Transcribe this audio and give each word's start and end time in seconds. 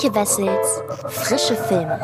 Antje 0.00 0.14
Wessels 0.14 0.82
frische 1.08 1.54
Filme. 1.54 2.00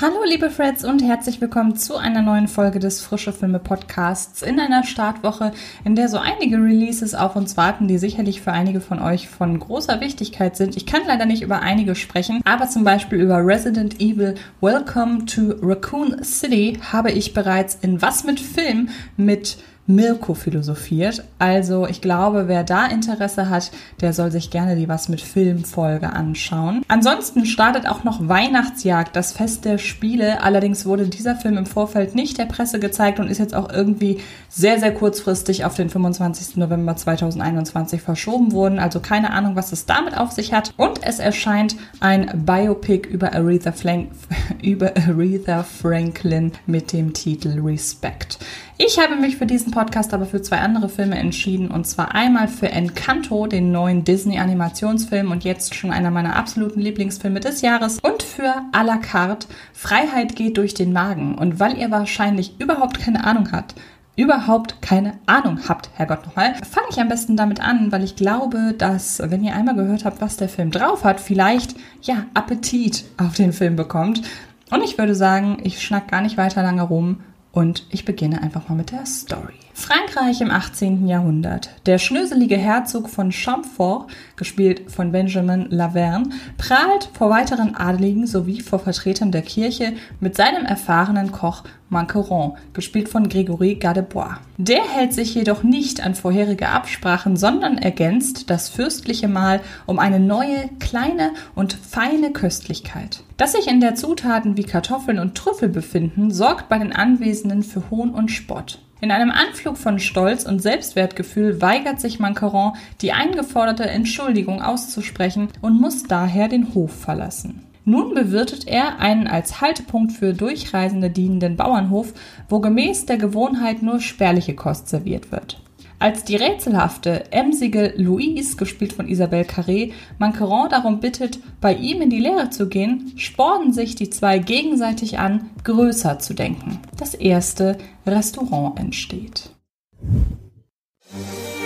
Hallo 0.00 0.19
liebe 0.26 0.50
Freds 0.50 0.84
und 0.84 1.02
herzlich 1.02 1.40
willkommen 1.40 1.76
zu 1.76 1.96
einer 1.96 2.20
neuen 2.20 2.46
Folge 2.46 2.78
des 2.78 3.00
Frische 3.00 3.32
Filme 3.32 3.58
Podcasts 3.58 4.42
in 4.42 4.60
einer 4.60 4.84
Startwoche, 4.84 5.52
in 5.82 5.96
der 5.96 6.08
so 6.08 6.18
einige 6.18 6.56
Releases 6.56 7.14
auf 7.14 7.36
uns 7.36 7.56
warten, 7.56 7.88
die 7.88 7.98
sicherlich 7.98 8.40
für 8.40 8.52
einige 8.52 8.80
von 8.80 9.00
euch 9.00 9.28
von 9.28 9.58
großer 9.58 10.00
Wichtigkeit 10.00 10.56
sind. 10.56 10.76
Ich 10.76 10.86
kann 10.86 11.02
leider 11.06 11.24
nicht 11.24 11.42
über 11.42 11.62
einige 11.62 11.94
sprechen, 11.94 12.42
aber 12.44 12.68
zum 12.68 12.84
Beispiel 12.84 13.18
über 13.18 13.44
Resident 13.44 14.00
Evil 14.00 14.34
Welcome 14.60 15.24
to 15.24 15.54
Raccoon 15.62 16.22
City 16.22 16.78
habe 16.92 17.10
ich 17.10 17.32
bereits 17.32 17.78
in 17.80 18.02
Was 18.02 18.22
mit 18.22 18.40
Film 18.40 18.90
mit 19.16 19.56
Mirko 19.90 20.34
philosophiert. 20.34 21.24
Also 21.38 21.86
ich 21.86 22.00
glaube, 22.00 22.48
wer 22.48 22.64
da 22.64 22.86
Interesse 22.86 23.50
hat, 23.50 23.70
der 24.00 24.12
soll 24.12 24.30
sich 24.30 24.50
gerne 24.50 24.76
die 24.76 24.88
Was 24.88 25.08
mit 25.08 25.20
Filmfolge 25.20 26.12
anschauen. 26.12 26.82
Ansonsten 26.88 27.44
startet 27.44 27.88
auch 27.88 28.04
noch 28.04 28.28
Weihnachtsjagd, 28.28 29.14
das 29.14 29.32
Fest 29.32 29.64
der 29.64 29.78
Spiele. 29.78 30.09
Allerdings 30.18 30.86
wurde 30.86 31.06
dieser 31.06 31.36
Film 31.36 31.56
im 31.56 31.66
Vorfeld 31.66 32.14
nicht 32.14 32.38
der 32.38 32.46
Presse 32.46 32.80
gezeigt 32.80 33.20
und 33.20 33.28
ist 33.28 33.38
jetzt 33.38 33.54
auch 33.54 33.70
irgendwie 33.70 34.20
sehr, 34.48 34.80
sehr 34.80 34.92
kurzfristig 34.92 35.64
auf 35.64 35.74
den 35.74 35.88
25. 35.88 36.56
November 36.56 36.96
2021 36.96 38.02
verschoben 38.02 38.52
worden. 38.52 38.78
Also 38.78 39.00
keine 39.00 39.30
Ahnung, 39.30 39.56
was 39.56 39.72
es 39.72 39.86
damit 39.86 40.16
auf 40.16 40.32
sich 40.32 40.52
hat. 40.52 40.72
Und 40.76 41.02
es 41.02 41.18
erscheint 41.18 41.76
ein 42.00 42.44
Biopic 42.44 43.08
über 43.08 43.32
Aretha, 43.32 43.72
Frank 43.72 44.10
über 44.62 44.92
Aretha 44.96 45.62
Franklin 45.62 46.52
mit 46.66 46.92
dem 46.92 47.12
Titel 47.12 47.60
Respect. 47.60 48.38
Ich 48.82 48.98
habe 48.98 49.14
mich 49.14 49.36
für 49.36 49.44
diesen 49.44 49.72
Podcast 49.72 50.14
aber 50.14 50.24
für 50.24 50.40
zwei 50.40 50.60
andere 50.60 50.88
Filme 50.88 51.18
entschieden 51.18 51.70
und 51.70 51.86
zwar 51.86 52.14
einmal 52.14 52.48
für 52.48 52.70
Encanto, 52.70 53.46
den 53.46 53.72
neuen 53.72 54.04
Disney-Animationsfilm 54.04 55.30
und 55.30 55.44
jetzt 55.44 55.74
schon 55.74 55.90
einer 55.90 56.10
meiner 56.10 56.34
absoluten 56.34 56.80
Lieblingsfilme 56.80 57.40
des 57.40 57.60
Jahres 57.60 57.98
und 58.00 58.22
für 58.22 58.54
à 58.72 58.82
la 58.82 58.96
carte 58.96 59.48
Freiheit 59.74 60.34
geht 60.34 60.56
durch 60.56 60.72
den 60.72 60.94
Magen. 60.94 61.34
Und 61.34 61.60
weil 61.60 61.76
ihr 61.76 61.90
wahrscheinlich 61.90 62.58
überhaupt 62.58 62.98
keine 62.98 63.22
Ahnung 63.24 63.52
habt, 63.52 63.74
überhaupt 64.16 64.80
keine 64.80 65.18
Ahnung 65.26 65.58
habt, 65.68 65.90
Herrgott 65.96 66.24
nochmal, 66.24 66.54
fange 66.54 66.86
ich 66.88 67.00
am 67.00 67.08
besten 67.10 67.36
damit 67.36 67.60
an, 67.60 67.92
weil 67.92 68.02
ich 68.02 68.16
glaube, 68.16 68.74
dass, 68.78 69.20
wenn 69.22 69.44
ihr 69.44 69.54
einmal 69.54 69.74
gehört 69.74 70.06
habt, 70.06 70.22
was 70.22 70.38
der 70.38 70.48
Film 70.48 70.70
drauf 70.70 71.04
hat, 71.04 71.20
vielleicht, 71.20 71.74
ja, 72.00 72.24
Appetit 72.32 73.04
auf 73.18 73.34
den 73.34 73.52
Film 73.52 73.76
bekommt. 73.76 74.22
Und 74.70 74.82
ich 74.82 74.96
würde 74.96 75.14
sagen, 75.14 75.58
ich 75.64 75.82
schnack 75.82 76.08
gar 76.08 76.22
nicht 76.22 76.38
weiter 76.38 76.62
lange 76.62 76.82
rum 76.82 77.18
und 77.52 77.86
ich 77.90 78.04
beginne 78.04 78.42
einfach 78.42 78.68
mal 78.68 78.74
mit 78.74 78.92
der 78.92 79.06
Story. 79.06 79.69
Frankreich 79.80 80.42
im 80.42 80.50
18. 80.50 81.08
Jahrhundert. 81.08 81.70
Der 81.86 81.96
schnöselige 81.96 82.58
Herzog 82.58 83.08
von 83.08 83.32
Champfort, 83.32 84.08
gespielt 84.36 84.90
von 84.90 85.10
Benjamin 85.10 85.70
Laverne, 85.70 86.28
prahlt 86.58 87.08
vor 87.14 87.30
weiteren 87.30 87.74
Adeligen 87.74 88.26
sowie 88.26 88.60
vor 88.60 88.78
Vertretern 88.78 89.32
der 89.32 89.40
Kirche 89.40 89.94
mit 90.20 90.36
seinem 90.36 90.66
erfahrenen 90.66 91.32
Koch 91.32 91.64
Manqueron, 91.88 92.58
gespielt 92.74 93.08
von 93.08 93.26
Grégory 93.26 93.78
Gardebois. 93.78 94.36
Der 94.58 94.82
hält 94.82 95.14
sich 95.14 95.34
jedoch 95.34 95.62
nicht 95.62 96.04
an 96.04 96.14
vorherige 96.14 96.68
Absprachen, 96.68 97.38
sondern 97.38 97.78
ergänzt 97.78 98.50
das 98.50 98.68
fürstliche 98.68 99.28
Mahl 99.28 99.60
um 99.86 99.98
eine 99.98 100.20
neue, 100.20 100.68
kleine 100.78 101.32
und 101.54 101.72
feine 101.72 102.32
Köstlichkeit. 102.32 103.24
Dass 103.38 103.52
sich 103.52 103.66
in 103.66 103.80
der 103.80 103.94
Zutaten 103.94 104.58
wie 104.58 104.64
Kartoffeln 104.64 105.18
und 105.18 105.34
Trüffel 105.36 105.70
befinden, 105.70 106.30
sorgt 106.30 106.68
bei 106.68 106.78
den 106.78 106.92
Anwesenden 106.92 107.62
für 107.62 107.88
Hohn 107.90 108.10
und 108.10 108.30
Spott. 108.30 108.78
In 109.00 109.10
einem 109.10 109.30
Anflug 109.30 109.78
von 109.78 109.98
Stolz 109.98 110.44
und 110.44 110.60
Selbstwertgefühl 110.60 111.62
weigert 111.62 112.00
sich 112.00 112.20
Mancaron, 112.20 112.74
die 113.00 113.12
eingeforderte 113.12 113.84
Entschuldigung 113.84 114.60
auszusprechen 114.60 115.48
und 115.62 115.80
muss 115.80 116.02
daher 116.02 116.48
den 116.48 116.74
Hof 116.74 116.92
verlassen. 116.92 117.64
Nun 117.86 118.14
bewirtet 118.14 118.68
er 118.68 118.98
einen 118.98 119.26
als 119.26 119.62
Haltepunkt 119.62 120.12
für 120.12 120.34
Durchreisende 120.34 121.08
dienenden 121.08 121.56
Bauernhof, 121.56 122.12
wo 122.48 122.60
gemäß 122.60 123.06
der 123.06 123.16
Gewohnheit 123.16 123.82
nur 123.82 124.00
spärliche 124.00 124.54
Kost 124.54 124.88
serviert 124.88 125.32
wird. 125.32 125.60
Als 126.00 126.24
die 126.24 126.36
rätselhafte, 126.36 127.30
emsige 127.30 127.92
Louise, 127.98 128.56
gespielt 128.56 128.94
von 128.94 129.06
Isabelle 129.06 129.44
Carré, 129.44 129.92
Manqueron 130.18 130.70
darum 130.70 130.98
bittet, 130.98 131.40
bei 131.60 131.74
ihm 131.74 132.00
in 132.00 132.08
die 132.08 132.20
Lehre 132.20 132.48
zu 132.48 132.70
gehen, 132.70 133.12
spornen 133.16 133.74
sich 133.74 133.96
die 133.96 134.08
zwei 134.08 134.38
gegenseitig 134.38 135.18
an, 135.18 135.50
größer 135.62 136.18
zu 136.18 136.32
denken. 136.32 136.78
Das 136.96 137.12
erste 137.12 137.76
Restaurant 138.06 138.80
entsteht. 138.80 139.50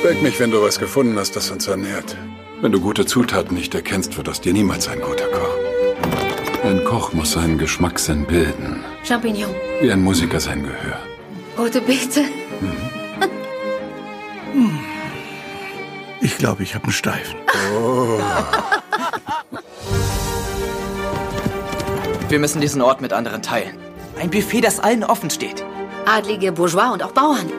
Weck 0.02 0.20
mich, 0.20 0.40
wenn 0.40 0.50
du 0.50 0.60
was 0.60 0.80
gefunden 0.80 1.16
hast, 1.16 1.36
das 1.36 1.52
uns 1.52 1.68
ernährt. 1.68 2.16
Wenn 2.60 2.72
du 2.72 2.80
gute 2.80 3.06
Zutaten 3.06 3.56
nicht 3.56 3.72
erkennst, 3.72 4.16
wird 4.16 4.28
aus 4.28 4.40
dir 4.40 4.52
niemals 4.52 4.88
ein 4.88 5.00
guter 5.00 5.28
Koch. 5.28 6.64
Ein 6.64 6.84
Koch 6.84 7.12
muss 7.12 7.32
seinen 7.32 7.56
Geschmackssinn 7.56 8.26
bilden. 8.26 8.82
Champignon. 9.04 9.54
Wie 9.80 9.92
ein 9.92 10.02
Musiker 10.02 10.40
sein 10.40 10.64
Gehör. 10.64 10.98
Rote 11.56 11.80
Beete. 11.80 12.22
Mhm. 12.60 13.03
Ich 16.20 16.38
glaube, 16.38 16.62
ich 16.62 16.74
habe 16.74 16.84
einen 16.84 16.92
Steifen. 16.92 17.36
Oh. 17.76 18.18
Wir 22.28 22.38
müssen 22.38 22.60
diesen 22.60 22.80
Ort 22.82 23.00
mit 23.00 23.12
anderen 23.12 23.42
teilen. 23.42 23.76
Ein 24.18 24.30
Buffet, 24.30 24.62
das 24.62 24.80
allen 24.80 25.04
offen 25.04 25.30
steht. 25.30 25.64
Adlige, 26.06 26.52
Bourgeois 26.52 26.92
und 26.92 27.02
auch 27.02 27.12
Bauern. 27.12 27.50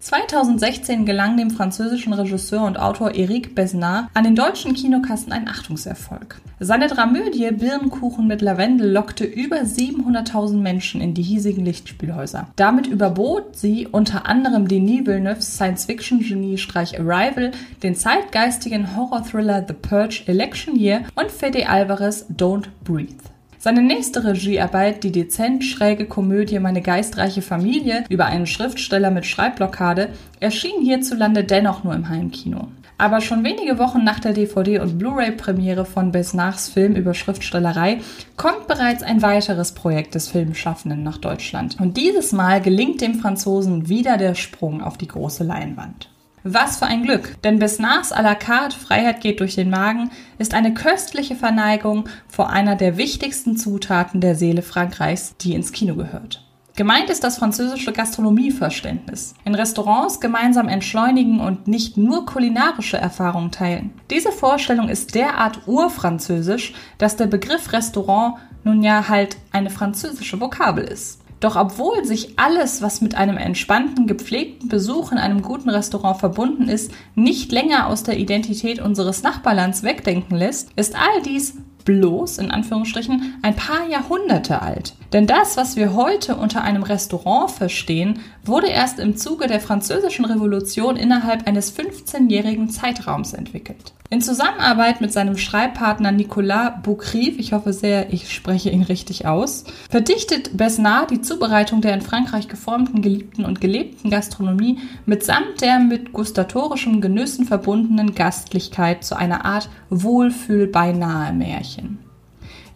2016 0.00 1.06
gelang 1.06 1.36
dem 1.36 1.50
französischen 1.50 2.12
Regisseur 2.12 2.64
und 2.64 2.78
Autor 2.78 3.14
Eric 3.14 3.54
Besnard 3.54 4.08
an 4.14 4.24
den 4.24 4.36
deutschen 4.36 4.74
Kinokassen 4.74 5.32
ein 5.32 5.48
Achtungserfolg. 5.48 6.40
Seine 6.60 6.86
Dramödie 6.88 7.50
Birnenkuchen 7.50 8.26
mit 8.26 8.40
Lavendel 8.40 8.90
lockte 8.90 9.24
über 9.24 9.58
700.000 9.58 10.56
Menschen 10.56 11.00
in 11.00 11.14
die 11.14 11.22
hiesigen 11.22 11.64
Lichtspielhäuser. 11.64 12.48
Damit 12.56 12.86
überbot 12.86 13.56
sie 13.56 13.86
unter 13.86 14.26
anderem 14.26 14.68
Denis 14.68 15.06
Villeneuves 15.06 15.54
Science-Fiction-Genie-Streich 15.54 16.98
Arrival, 16.98 17.52
den 17.82 17.94
zeitgeistigen 17.94 18.96
Horror-Thriller 18.96 19.64
The 19.66 19.74
Purge 19.74 20.22
Election 20.26 20.76
Year 20.76 21.02
und 21.14 21.30
Fede 21.30 21.68
Alvarez 21.68 22.26
Don't 22.30 22.66
Breathe. 22.84 23.37
Seine 23.60 23.82
nächste 23.82 24.22
Regiearbeit, 24.22 25.02
die 25.02 25.10
dezent 25.10 25.64
schräge 25.64 26.06
Komödie 26.06 26.60
Meine 26.60 26.80
geistreiche 26.80 27.42
Familie 27.42 28.04
über 28.08 28.26
einen 28.26 28.46
Schriftsteller 28.46 29.10
mit 29.10 29.26
Schreibblockade, 29.26 30.10
erschien 30.38 30.80
hierzulande 30.80 31.42
dennoch 31.42 31.82
nur 31.82 31.92
im 31.92 32.08
Heimkino. 32.08 32.68
Aber 32.98 33.20
schon 33.20 33.42
wenige 33.42 33.78
Wochen 33.78 34.04
nach 34.04 34.20
der 34.20 34.32
DVD- 34.32 34.80
und 34.80 34.98
Blu-ray-Premiere 34.98 35.84
von 35.84 36.12
Besnachs 36.12 36.68
Film 36.68 36.94
über 36.94 37.14
Schriftstellerei 37.14 37.98
kommt 38.36 38.68
bereits 38.68 39.02
ein 39.02 39.22
weiteres 39.22 39.72
Projekt 39.72 40.14
des 40.14 40.28
Filmschaffenden 40.28 41.02
nach 41.02 41.18
Deutschland. 41.18 41.80
Und 41.80 41.96
dieses 41.96 42.30
Mal 42.30 42.60
gelingt 42.60 43.00
dem 43.00 43.16
Franzosen 43.16 43.88
wieder 43.88 44.18
der 44.18 44.36
Sprung 44.36 44.82
auf 44.82 44.96
die 44.98 45.08
große 45.08 45.42
Leinwand. 45.42 46.08
Was 46.44 46.78
für 46.78 46.86
ein 46.86 47.02
Glück, 47.02 47.40
denn 47.42 47.58
Besnars 47.58 48.12
à 48.12 48.22
la 48.22 48.34
carte 48.34 48.78
Freiheit 48.78 49.20
geht 49.20 49.40
durch 49.40 49.56
den 49.56 49.70
Magen 49.70 50.10
ist 50.38 50.54
eine 50.54 50.72
köstliche 50.72 51.34
Verneigung 51.34 52.08
vor 52.28 52.50
einer 52.50 52.76
der 52.76 52.96
wichtigsten 52.96 53.56
Zutaten 53.56 54.20
der 54.20 54.34
Seele 54.34 54.62
Frankreichs, 54.62 55.34
die 55.40 55.54
ins 55.54 55.72
Kino 55.72 55.96
gehört. 55.96 56.44
Gemeint 56.78 57.10
ist 57.10 57.24
das 57.24 57.38
französische 57.38 57.92
Gastronomieverständnis. 57.92 59.34
In 59.44 59.56
Restaurants 59.56 60.20
gemeinsam 60.20 60.68
entschleunigen 60.68 61.40
und 61.40 61.66
nicht 61.66 61.96
nur 61.96 62.24
kulinarische 62.24 62.96
Erfahrungen 62.96 63.50
teilen. 63.50 63.92
Diese 64.12 64.30
Vorstellung 64.30 64.88
ist 64.88 65.16
derart 65.16 65.66
urfranzösisch, 65.66 66.74
dass 66.96 67.16
der 67.16 67.26
Begriff 67.26 67.72
Restaurant 67.72 68.36
nun 68.62 68.84
ja 68.84 69.08
halt 69.08 69.38
eine 69.50 69.70
französische 69.70 70.40
Vokabel 70.40 70.84
ist. 70.84 71.20
Doch 71.40 71.56
obwohl 71.56 72.04
sich 72.04 72.38
alles, 72.38 72.82
was 72.82 73.00
mit 73.00 73.14
einem 73.14 73.36
entspannten, 73.36 74.06
gepflegten 74.06 74.68
Besuch 74.68 75.12
in 75.12 75.18
einem 75.18 75.42
guten 75.42 75.70
Restaurant 75.70 76.18
verbunden 76.18 76.68
ist, 76.68 76.90
nicht 77.14 77.52
länger 77.52 77.86
aus 77.86 78.02
der 78.02 78.18
Identität 78.18 78.80
unseres 78.80 79.22
Nachbarlands 79.22 79.82
wegdenken 79.82 80.36
lässt, 80.36 80.70
ist 80.74 80.96
all 80.96 81.22
dies 81.22 81.54
bloß, 81.84 82.36
in 82.36 82.50
Anführungsstrichen, 82.50 83.38
ein 83.40 83.56
paar 83.56 83.88
Jahrhunderte 83.88 84.60
alt. 84.60 84.94
Denn 85.14 85.26
das, 85.26 85.56
was 85.56 85.76
wir 85.76 85.94
heute 85.94 86.36
unter 86.36 86.62
einem 86.62 86.82
Restaurant 86.82 87.50
verstehen, 87.50 88.20
wurde 88.44 88.66
erst 88.66 88.98
im 88.98 89.16
Zuge 89.16 89.46
der 89.46 89.60
Französischen 89.60 90.26
Revolution 90.26 90.96
innerhalb 90.96 91.46
eines 91.46 91.74
15-jährigen 91.74 92.68
Zeitraums 92.68 93.32
entwickelt. 93.32 93.94
In 94.10 94.22
Zusammenarbeit 94.22 95.02
mit 95.02 95.12
seinem 95.12 95.36
Schreibpartner 95.36 96.12
Nicolas 96.12 96.72
Boucrive, 96.82 97.38
ich 97.38 97.52
hoffe 97.52 97.74
sehr, 97.74 98.10
ich 98.10 98.32
spreche 98.32 98.70
ihn 98.70 98.80
richtig 98.80 99.26
aus, 99.26 99.64
verdichtet 99.90 100.56
Besnard 100.56 101.10
die 101.10 101.20
Zubereitung 101.20 101.82
der 101.82 101.92
in 101.92 102.00
Frankreich 102.00 102.48
geformten, 102.48 103.02
geliebten 103.02 103.44
und 103.44 103.60
gelebten 103.60 104.08
Gastronomie 104.08 104.78
mitsamt 105.04 105.60
der 105.60 105.78
mit 105.78 106.14
gustatorischem 106.14 107.02
Genüssen 107.02 107.44
verbundenen 107.44 108.14
Gastlichkeit 108.14 109.04
zu 109.04 109.14
einer 109.14 109.44
Art 109.44 109.68
Wohlfühl-Beinahe-Märchen. 109.90 111.98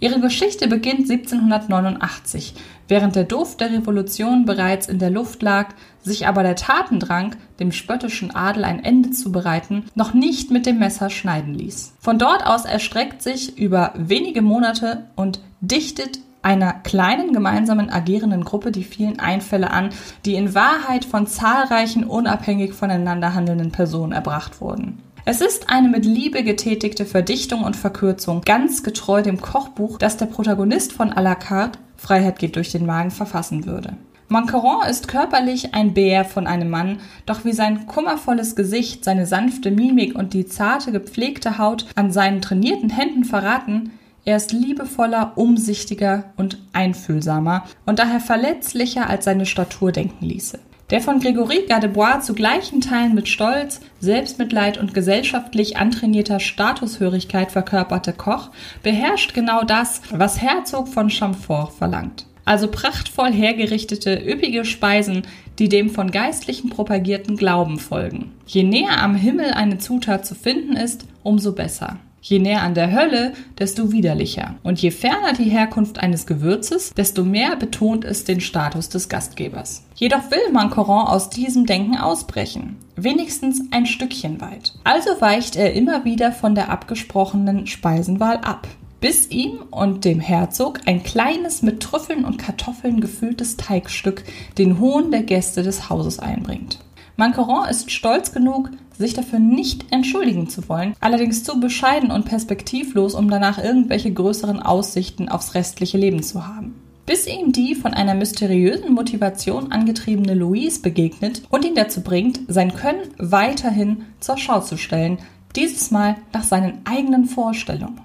Ihre 0.00 0.20
Geschichte 0.20 0.69
beginnt 0.69 1.08
1789, 1.08 2.52
während 2.93 3.17
der 3.17 3.25
Duft 3.25 3.62
der 3.62 3.73
Revolution 3.73 4.44
bereits 4.44 4.87
in 4.87 4.99
der 4.99 5.09
Luft 5.09 5.41
lag, 5.43 5.71
sich 6.03 6.27
aber 6.27 6.43
der 6.43 6.56
Tatendrang, 6.56 7.37
dem 7.59 7.73
spöttischen 7.73 8.35
Adel 8.35 8.65
ein 8.65 8.85
Ende 8.85 9.12
zu 9.12 9.33
bereiten, 9.33 9.87
noch 9.94 10.12
nicht 10.12 10.50
mit 10.50 10.67
dem 10.67 10.79
Messer 10.79 11.09
schneiden 11.09 11.55
ließ. 11.55 11.94
Von 11.99 12.19
dort 12.19 12.44
aus 12.44 12.67
erstreckt 12.67 13.23
sich 13.23 13.56
über 13.56 13.94
wenige 13.97 14.43
Monate 14.43 15.06
und 15.17 15.41
dichtet 15.62 16.19
einer 16.43 16.75
kleinen 16.75 17.33
gemeinsamen 17.33 17.89
agierenden 17.89 18.44
Gruppe 18.44 18.71
die 18.73 18.85
vielen 18.85 19.21
Einfälle 19.21 19.71
an, 19.71 19.89
die 20.27 20.35
in 20.35 20.55
Wahrheit 20.55 21.06
von 21.06 21.27
zahlreichen 21.27 22.05
unabhängig 22.05 22.75
voneinander 22.75 23.33
handelnden 23.33 23.73
Personen 23.73 24.12
erbracht 24.12 24.61
wurden. 24.61 24.99
Es 25.25 25.41
ist 25.41 25.71
eine 25.71 25.89
mit 25.89 26.05
Liebe 26.05 26.43
getätigte 26.43 27.06
Verdichtung 27.06 27.62
und 27.62 27.75
Verkürzung, 27.75 28.43
ganz 28.43 28.83
getreu 28.83 29.23
dem 29.23 29.41
Kochbuch, 29.41 29.97
das 29.97 30.19
der 30.19 30.27
Protagonist 30.27 30.93
von 30.93 31.11
à 31.11 31.23
la 31.23 31.37
carte 31.37 31.79
Freiheit 32.02 32.38
geht 32.40 32.56
durch 32.56 32.72
den 32.72 32.84
Magen 32.84 33.12
verfassen 33.12 33.64
würde. 33.64 33.96
Mancaron 34.26 34.87
ist 34.88 35.08
körperlich 35.08 35.75
ein 35.75 35.94
Bär 35.94 36.25
von 36.25 36.46
einem 36.46 36.69
Mann, 36.69 36.99
doch 37.26 37.44
wie 37.44 37.52
sein 37.52 37.87
kummervolles 37.87 38.56
Gesicht, 38.56 39.04
seine 39.04 39.26
sanfte 39.26 39.70
Mimik 39.70 40.16
und 40.16 40.34
die 40.34 40.46
zarte, 40.46 40.90
gepflegte 40.90 41.58
Haut 41.58 41.87
an 41.94 42.10
seinen 42.10 42.40
trainierten 42.40 42.90
Händen 42.90 43.25
verraten, 43.25 43.93
er 44.25 44.37
ist 44.37 44.52
liebevoller, 44.52 45.32
umsichtiger 45.37 46.32
und 46.37 46.58
einfühlsamer 46.72 47.64
und 47.87 47.99
daher 47.99 48.20
verletzlicher 48.20 49.08
als 49.08 49.25
seine 49.25 49.46
Statur 49.46 49.93
denken 49.93 50.25
ließe. 50.25 50.58
Der 50.93 51.00
von 51.00 51.21
Grégory 51.21 51.67
Gardebois 51.67 52.21
zu 52.21 52.35
gleichen 52.35 52.83
Teilen 52.83 53.15
mit 53.15 53.27
Stolz, 53.27 53.81
Selbstmitleid 54.00 54.77
und 54.77 54.93
gesellschaftlich 54.93 55.79
antrainierter 55.79 56.39
Statushörigkeit 56.39 57.50
verkörperte 57.50 58.12
Koch 58.12 58.50
beherrscht 58.83 59.33
genau 59.33 59.65
das, 59.65 60.03
was 60.11 60.43
Herzog 60.43 60.89
von 60.89 61.09
Chamfort 61.09 61.73
verlangt. 61.73 62.27
Also 62.44 62.69
prachtvoll 62.69 63.33
hergerichtete, 63.33 64.17
üppige 64.17 64.67
Speisen, 64.67 65.23
die 65.59 65.71
dem 65.71 65.89
von 65.89 66.11
Geistlichen 66.11 66.69
propagierten 66.69 67.39
Glauben 67.39 67.79
folgen. 67.79 68.33
Je 68.47 68.62
näher 68.62 69.03
am 69.03 69.15
Himmel 69.15 69.53
eine 69.53 69.79
Zutat 69.79 70.27
zu 70.27 70.35
finden 70.35 70.77
ist, 70.77 71.06
umso 71.23 71.55
besser. 71.55 71.97
Je 72.22 72.38
näher 72.38 72.62
an 72.62 72.74
der 72.74 72.92
Hölle, 72.92 73.32
desto 73.58 73.90
widerlicher. 73.90 74.54
Und 74.62 74.80
je 74.80 74.92
ferner 74.92 75.32
die 75.32 75.50
Herkunft 75.50 75.98
eines 75.98 76.24
Gewürzes, 76.24 76.94
desto 76.94 77.24
mehr 77.24 77.56
betont 77.56 78.04
es 78.04 78.22
den 78.22 78.40
Status 78.40 78.88
des 78.88 79.08
Gastgebers. 79.08 79.82
Jedoch 79.96 80.30
will 80.30 80.52
Mancoron 80.52 81.08
aus 81.08 81.30
diesem 81.30 81.66
Denken 81.66 81.98
ausbrechen. 81.98 82.76
Wenigstens 82.94 83.60
ein 83.72 83.86
Stückchen 83.86 84.40
weit. 84.40 84.72
Also 84.84 85.10
weicht 85.20 85.56
er 85.56 85.74
immer 85.74 86.04
wieder 86.04 86.30
von 86.30 86.54
der 86.54 86.70
abgesprochenen 86.70 87.66
Speisenwahl 87.66 88.36
ab 88.36 88.69
bis 89.02 89.28
ihm 89.30 89.64
und 89.72 90.04
dem 90.04 90.20
Herzog 90.20 90.80
ein 90.86 91.02
kleines 91.02 91.60
mit 91.60 91.80
Trüffeln 91.80 92.24
und 92.24 92.38
Kartoffeln 92.38 93.00
gefülltes 93.00 93.56
Teigstück 93.56 94.22
den 94.58 94.78
Hohn 94.78 95.10
der 95.10 95.24
Gäste 95.24 95.64
des 95.64 95.90
Hauses 95.90 96.20
einbringt. 96.20 96.78
Mancaron 97.17 97.69
ist 97.69 97.91
stolz 97.91 98.32
genug, 98.32 98.70
sich 98.97 99.14
dafür 99.14 99.38
nicht 99.38 99.93
entschuldigen 99.93 100.49
zu 100.49 100.69
wollen, 100.69 100.94
allerdings 101.00 101.44
zu 101.44 101.61
bescheiden 101.61 102.11
und 102.11 102.25
perspektivlos, 102.25 103.14
um 103.14 103.31
danach 103.31 103.62
irgendwelche 103.62 104.12
größeren 104.12 104.61
Aussichten 104.61 105.29
aufs 105.29 105.55
restliche 105.55 105.99
Leben 105.99 106.23
zu 106.23 106.47
haben. 106.47 106.75
Bis 107.05 107.26
ihm 107.26 107.53
die 107.53 107.75
von 107.75 107.94
einer 107.94 108.14
mysteriösen 108.14 108.94
Motivation 108.94 109.73
angetriebene 109.73 110.35
Louise 110.35 110.81
begegnet 110.81 111.43
und 111.50 111.64
ihn 111.64 111.75
dazu 111.75 112.00
bringt, 112.00 112.41
sein 112.47 112.75
Können 112.75 113.03
weiterhin 113.19 114.05
zur 114.20 114.38
Schau 114.38 114.61
zu 114.61 114.76
stellen, 114.76 115.19
dieses 115.56 115.91
Mal 115.91 116.17
nach 116.32 116.44
seinen 116.44 116.81
eigenen 116.85 117.26
Vorstellungen. 117.26 118.00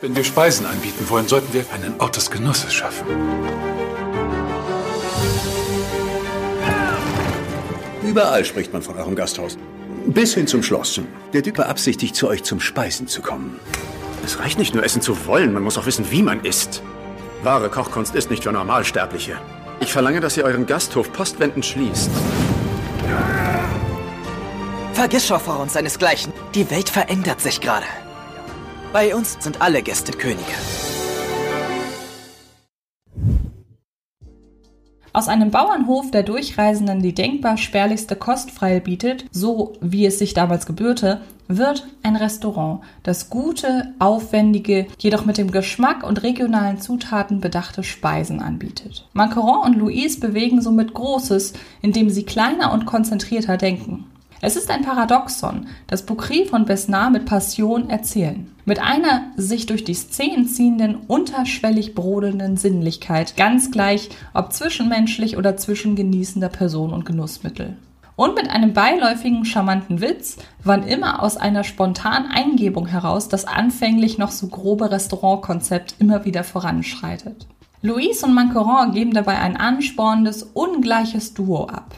Wenn 0.00 0.16
wir 0.16 0.24
Speisen 0.24 0.64
anbieten 0.64 1.10
wollen, 1.10 1.28
sollten 1.28 1.52
wir 1.52 1.64
einen 1.74 2.00
Ort 2.00 2.16
des 2.16 2.30
Genusses 2.30 2.72
schaffen. 2.72 3.06
Überall 8.10 8.44
spricht 8.44 8.72
man 8.72 8.82
von 8.82 8.96
eurem 8.96 9.14
Gasthaus. 9.14 9.56
Bis 10.06 10.34
hin 10.34 10.48
zum 10.48 10.64
Schloss. 10.64 11.00
Der 11.32 11.42
Duc 11.42 11.54
beabsichtigt, 11.54 12.16
zu 12.16 12.26
euch 12.26 12.42
zum 12.42 12.58
Speisen 12.58 13.06
zu 13.06 13.22
kommen. 13.22 13.60
Es 14.24 14.40
reicht 14.40 14.58
nicht 14.58 14.74
nur 14.74 14.82
essen 14.82 15.00
zu 15.00 15.26
wollen, 15.26 15.52
man 15.52 15.62
muss 15.62 15.78
auch 15.78 15.86
wissen, 15.86 16.10
wie 16.10 16.24
man 16.24 16.40
isst. 16.44 16.82
Wahre 17.44 17.68
Kochkunst 17.68 18.16
ist 18.16 18.28
nicht 18.28 18.42
für 18.42 18.50
Normalsterbliche. 18.50 19.38
Ich 19.78 19.92
verlange, 19.92 20.18
dass 20.18 20.36
ihr 20.36 20.42
euren 20.42 20.66
Gasthof 20.66 21.12
postwendend 21.12 21.64
schließt. 21.64 22.10
Vergiss 24.92 25.28
Schauffeur 25.28 25.60
und 25.60 25.70
seinesgleichen. 25.70 26.32
Die 26.56 26.68
Welt 26.68 26.88
verändert 26.88 27.40
sich 27.40 27.60
gerade. 27.60 27.86
Bei 28.92 29.14
uns 29.14 29.36
sind 29.38 29.62
alle 29.62 29.82
Gäste 29.82 30.10
Könige. 30.10 30.56
Aus 35.12 35.28
einem 35.28 35.50
Bauernhof 35.50 36.10
der 36.10 36.22
Durchreisenden 36.22 37.02
die 37.02 37.14
denkbar 37.14 37.56
spärlichste 37.56 38.14
Kost 38.16 38.50
frei 38.50 38.80
bietet, 38.80 39.24
so 39.32 39.72
wie 39.80 40.06
es 40.06 40.18
sich 40.18 40.34
damals 40.34 40.66
gebührte, 40.66 41.20
wird 41.48 41.86
ein 42.02 42.14
Restaurant, 42.14 42.80
das 43.02 43.28
gute, 43.28 43.92
aufwendige, 43.98 44.86
jedoch 44.98 45.24
mit 45.24 45.36
dem 45.36 45.50
Geschmack 45.50 46.04
und 46.04 46.22
regionalen 46.22 46.80
Zutaten 46.80 47.40
bedachte 47.40 47.82
Speisen 47.82 48.40
anbietet. 48.40 49.08
Macaron 49.14 49.64
und 49.64 49.76
Louise 49.76 50.20
bewegen 50.20 50.62
somit 50.62 50.94
Großes, 50.94 51.54
indem 51.82 52.08
sie 52.08 52.22
kleiner 52.22 52.72
und 52.72 52.86
konzentrierter 52.86 53.56
denken. 53.56 54.06
Es 54.42 54.56
ist 54.56 54.70
ein 54.70 54.80
Paradoxon, 54.80 55.66
das 55.86 56.06
Boucry 56.06 56.46
von 56.46 56.64
Besnard 56.64 57.12
mit 57.12 57.26
Passion 57.26 57.90
erzählen. 57.90 58.50
Mit 58.64 58.80
einer 58.80 59.26
sich 59.36 59.66
durch 59.66 59.84
die 59.84 59.92
Szenen 59.92 60.46
ziehenden, 60.46 60.96
unterschwellig 61.08 61.94
brodelnden 61.94 62.56
Sinnlichkeit, 62.56 63.36
ganz 63.36 63.70
gleich, 63.70 64.08
ob 64.32 64.54
zwischenmenschlich 64.54 65.36
oder 65.36 65.58
zwischen 65.58 65.94
genießender 65.94 66.48
Person 66.48 66.94
und 66.94 67.04
Genussmittel. 67.04 67.76
Und 68.16 68.34
mit 68.34 68.48
einem 68.48 68.72
beiläufigen, 68.72 69.44
charmanten 69.44 70.00
Witz, 70.00 70.38
wann 70.64 70.84
immer 70.84 71.22
aus 71.22 71.36
einer 71.36 71.62
spontanen 71.62 72.30
Eingebung 72.30 72.86
heraus 72.86 73.28
das 73.28 73.44
anfänglich 73.44 74.16
noch 74.16 74.30
so 74.30 74.46
grobe 74.46 74.90
Restaurantkonzept 74.90 75.96
immer 75.98 76.24
wieder 76.24 76.44
voranschreitet. 76.44 77.46
Louise 77.82 78.24
und 78.24 78.32
Mancaron 78.32 78.92
geben 78.92 79.12
dabei 79.12 79.38
ein 79.38 79.58
anspornendes, 79.58 80.44
ungleiches 80.54 81.34
Duo 81.34 81.64
ab. 81.64 81.94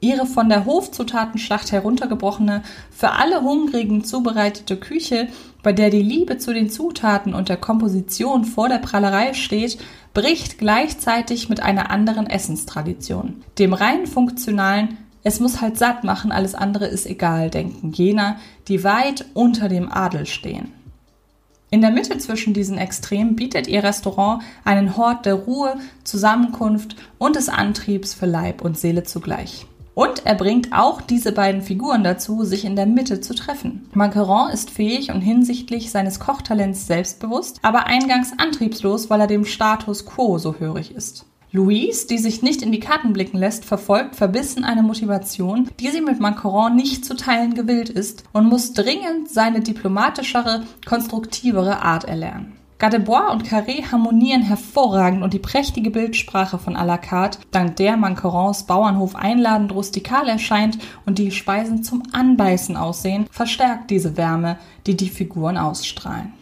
Ihre 0.00 0.26
von 0.26 0.48
der 0.48 0.64
Hofzutatenschlacht 0.64 1.72
heruntergebrochene, 1.72 2.62
für 2.90 3.12
alle 3.12 3.42
Hungrigen 3.42 4.04
zubereitete 4.04 4.76
Küche, 4.76 5.28
bei 5.62 5.72
der 5.72 5.90
die 5.90 6.02
Liebe 6.02 6.38
zu 6.38 6.54
den 6.54 6.70
Zutaten 6.70 7.34
und 7.34 7.48
der 7.48 7.58
Komposition 7.58 8.44
vor 8.44 8.68
der 8.68 8.78
Prallerei 8.78 9.34
steht, 9.34 9.78
bricht 10.14 10.58
gleichzeitig 10.58 11.48
mit 11.48 11.60
einer 11.60 11.90
anderen 11.90 12.26
Essenstradition, 12.26 13.42
dem 13.58 13.74
rein 13.74 14.06
funktionalen 14.06 14.96
es 15.22 15.40
muss 15.40 15.60
halt 15.60 15.76
satt 15.76 16.04
machen, 16.04 16.32
alles 16.32 16.54
andere 16.54 16.86
ist 16.86 17.06
egal, 17.06 17.50
denken 17.50 17.92
jener, 17.92 18.36
die 18.68 18.84
weit 18.84 19.26
unter 19.34 19.68
dem 19.68 19.90
Adel 19.92 20.26
stehen. 20.26 20.72
In 21.70 21.82
der 21.82 21.90
Mitte 21.90 22.18
zwischen 22.18 22.52
diesen 22.54 22.78
Extremen 22.78 23.36
bietet 23.36 23.68
ihr 23.68 23.84
Restaurant 23.84 24.42
einen 24.64 24.96
Hort 24.96 25.26
der 25.26 25.34
Ruhe, 25.34 25.76
Zusammenkunft 26.02 26.96
und 27.18 27.36
des 27.36 27.48
Antriebs 27.48 28.12
für 28.14 28.26
Leib 28.26 28.62
und 28.62 28.78
Seele 28.78 29.04
zugleich. 29.04 29.66
Und 29.94 30.24
er 30.24 30.34
bringt 30.34 30.72
auch 30.72 31.00
diese 31.00 31.32
beiden 31.32 31.62
Figuren 31.62 32.04
dazu, 32.04 32.44
sich 32.44 32.64
in 32.64 32.76
der 32.76 32.86
Mitte 32.86 33.20
zu 33.20 33.34
treffen. 33.34 33.88
Macaron 33.92 34.50
ist 34.50 34.70
fähig 34.70 35.10
und 35.10 35.20
hinsichtlich 35.20 35.90
seines 35.90 36.20
Kochtalents 36.20 36.86
selbstbewusst, 36.86 37.58
aber 37.62 37.86
eingangs 37.86 38.32
antriebslos, 38.38 39.10
weil 39.10 39.20
er 39.20 39.26
dem 39.26 39.44
Status 39.44 40.06
quo 40.06 40.38
so 40.38 40.56
hörig 40.56 40.94
ist. 40.94 41.26
Louise, 41.52 42.06
die 42.06 42.18
sich 42.18 42.42
nicht 42.42 42.62
in 42.62 42.70
die 42.70 42.78
Karten 42.78 43.12
blicken 43.12 43.36
lässt, 43.36 43.64
verfolgt 43.64 44.14
verbissen 44.14 44.62
eine 44.62 44.84
Motivation, 44.84 45.68
die 45.80 45.88
sie 45.88 46.00
mit 46.00 46.20
Macaron 46.20 46.76
nicht 46.76 47.04
zu 47.04 47.16
teilen 47.16 47.54
gewillt 47.54 47.88
ist 47.88 48.22
und 48.32 48.48
muss 48.48 48.72
dringend 48.72 49.28
seine 49.28 49.60
diplomatischere, 49.60 50.62
konstruktivere 50.86 51.82
Art 51.82 52.04
erlernen. 52.04 52.59
Gadebois 52.80 53.30
und 53.30 53.46
Carré 53.46 53.92
harmonieren 53.92 54.40
hervorragend 54.40 55.22
und 55.22 55.34
die 55.34 55.38
prächtige 55.38 55.90
Bildsprache 55.90 56.58
von 56.58 56.78
à 56.78 56.86
la 56.86 56.96
carte, 56.96 57.38
dank 57.50 57.76
der 57.76 57.98
Mancarons 57.98 58.62
Bauernhof 58.62 59.14
einladend 59.14 59.72
rustikal 59.72 60.26
erscheint 60.26 60.78
und 61.04 61.18
die 61.18 61.30
Speisen 61.30 61.82
zum 61.82 62.02
Anbeißen 62.12 62.78
aussehen, 62.78 63.26
verstärkt 63.30 63.90
diese 63.90 64.16
Wärme, 64.16 64.56
die 64.86 64.96
die 64.96 65.10
Figuren 65.10 65.58
ausstrahlen. 65.58 66.32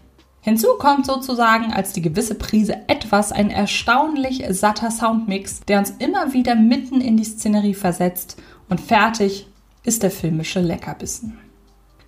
Hinzu 0.40 0.68
kommt 0.78 1.07
sozusagen 1.07 1.73
als 1.73 1.92
die 1.92 2.02
gewisse 2.02 2.37
Prise 2.37 2.76
etwas 2.87 3.33
ein 3.33 3.50
erstaunlich 3.50 4.45
satter 4.50 4.92
Soundmix, 4.92 5.59
der 5.66 5.80
uns 5.80 5.90
immer 5.99 6.35
wieder 6.35 6.54
mitten 6.54 7.00
in 7.00 7.16
die 7.16 7.25
Szenerie 7.25 7.75
versetzt 7.75 8.40
und 8.68 8.80
fertig 8.80 9.49
ist 9.83 10.04
der 10.04 10.12
filmische 10.12 10.61
Leckerbissen. 10.61 11.37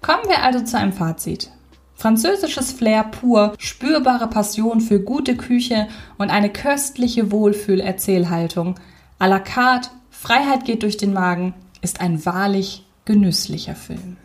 Kommen 0.00 0.28
wir 0.28 0.44
also 0.44 0.60
zu 0.60 0.78
einem 0.78 0.92
Fazit. 0.92 1.50
Französisches 2.00 2.73
Flair 2.73 3.04
pur, 3.04 3.52
spürbare 3.59 4.26
Passion 4.26 4.80
für 4.80 5.00
gute 5.00 5.37
Küche 5.37 5.87
und 6.16 6.30
eine 6.30 6.49
köstliche 6.49 7.30
Wohlfühlerzählhaltung. 7.30 8.76
À 9.19 9.28
la 9.28 9.38
carte, 9.38 9.90
Freiheit 10.11 10.64
geht 10.64 10.83
durch 10.83 10.97
den 10.97 11.12
Magen, 11.12 11.52
ist 11.83 12.00
ein 12.00 12.25
wahrlich 12.25 12.87
genüsslicher 13.04 13.75
Film. 13.75 14.16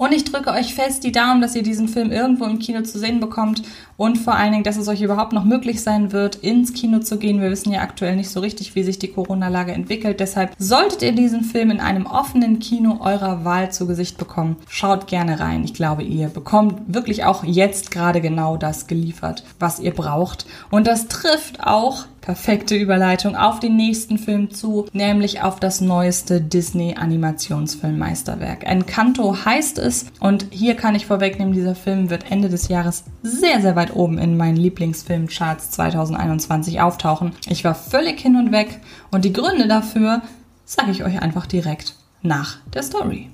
Und 0.00 0.14
ich 0.14 0.24
drücke 0.24 0.48
euch 0.52 0.74
fest 0.74 1.04
die 1.04 1.12
Daumen, 1.12 1.42
dass 1.42 1.54
ihr 1.54 1.62
diesen 1.62 1.86
Film 1.86 2.10
irgendwo 2.10 2.46
im 2.46 2.58
Kino 2.58 2.80
zu 2.80 2.98
sehen 2.98 3.20
bekommt 3.20 3.60
und 3.98 4.16
vor 4.16 4.32
allen 4.32 4.52
Dingen, 4.52 4.64
dass 4.64 4.78
es 4.78 4.88
euch 4.88 5.02
überhaupt 5.02 5.34
noch 5.34 5.44
möglich 5.44 5.82
sein 5.82 6.10
wird, 6.10 6.36
ins 6.36 6.72
Kino 6.72 7.00
zu 7.00 7.18
gehen. 7.18 7.42
Wir 7.42 7.50
wissen 7.50 7.70
ja 7.70 7.82
aktuell 7.82 8.16
nicht 8.16 8.30
so 8.30 8.40
richtig, 8.40 8.74
wie 8.74 8.82
sich 8.82 8.98
die 8.98 9.12
Corona-Lage 9.12 9.72
entwickelt. 9.72 10.20
Deshalb 10.20 10.54
solltet 10.56 11.02
ihr 11.02 11.12
diesen 11.12 11.44
Film 11.44 11.70
in 11.70 11.80
einem 11.80 12.06
offenen 12.06 12.60
Kino 12.60 13.00
eurer 13.02 13.44
Wahl 13.44 13.72
zu 13.72 13.86
Gesicht 13.86 14.16
bekommen, 14.16 14.56
schaut 14.70 15.06
gerne 15.06 15.38
rein. 15.38 15.64
Ich 15.64 15.74
glaube, 15.74 16.02
ihr 16.02 16.28
bekommt 16.28 16.80
wirklich 16.86 17.24
auch 17.24 17.44
jetzt 17.44 17.90
gerade 17.90 18.22
genau 18.22 18.56
das 18.56 18.86
geliefert, 18.86 19.44
was 19.58 19.80
ihr 19.80 19.92
braucht. 19.92 20.46
Und 20.70 20.86
das 20.86 21.08
trifft 21.08 21.62
auch 21.62 22.06
perfekte 22.20 22.76
Überleitung 22.76 23.34
auf 23.36 23.60
den 23.60 23.76
nächsten 23.76 24.18
Film 24.18 24.50
zu, 24.50 24.86
nämlich 24.92 25.42
auf 25.42 25.60
das 25.60 25.80
neueste 25.80 26.40
Disney-Animationsfilm-Meisterwerk. 26.40 28.64
Encanto 28.64 29.44
heißt 29.44 29.78
es 29.78 30.06
und 30.20 30.46
hier 30.50 30.74
kann 30.76 30.94
ich 30.94 31.06
vorwegnehmen, 31.06 31.54
dieser 31.54 31.74
Film 31.74 32.10
wird 32.10 32.30
Ende 32.30 32.48
des 32.48 32.68
Jahres 32.68 33.02
sehr, 33.22 33.60
sehr 33.60 33.74
weit 33.76 33.96
oben 33.96 34.18
in 34.18 34.36
meinen 34.36 34.56
Lieblingsfilmcharts 34.56 35.70
2021 35.70 36.80
auftauchen. 36.80 37.32
Ich 37.48 37.64
war 37.64 37.74
völlig 37.74 38.20
hin 38.20 38.36
und 38.36 38.52
weg 38.52 38.80
und 39.10 39.24
die 39.24 39.32
Gründe 39.32 39.66
dafür 39.68 40.22
sage 40.64 40.90
ich 40.90 41.04
euch 41.04 41.20
einfach 41.20 41.46
direkt 41.46 41.94
nach 42.22 42.58
der 42.74 42.82
Story. 42.82 43.30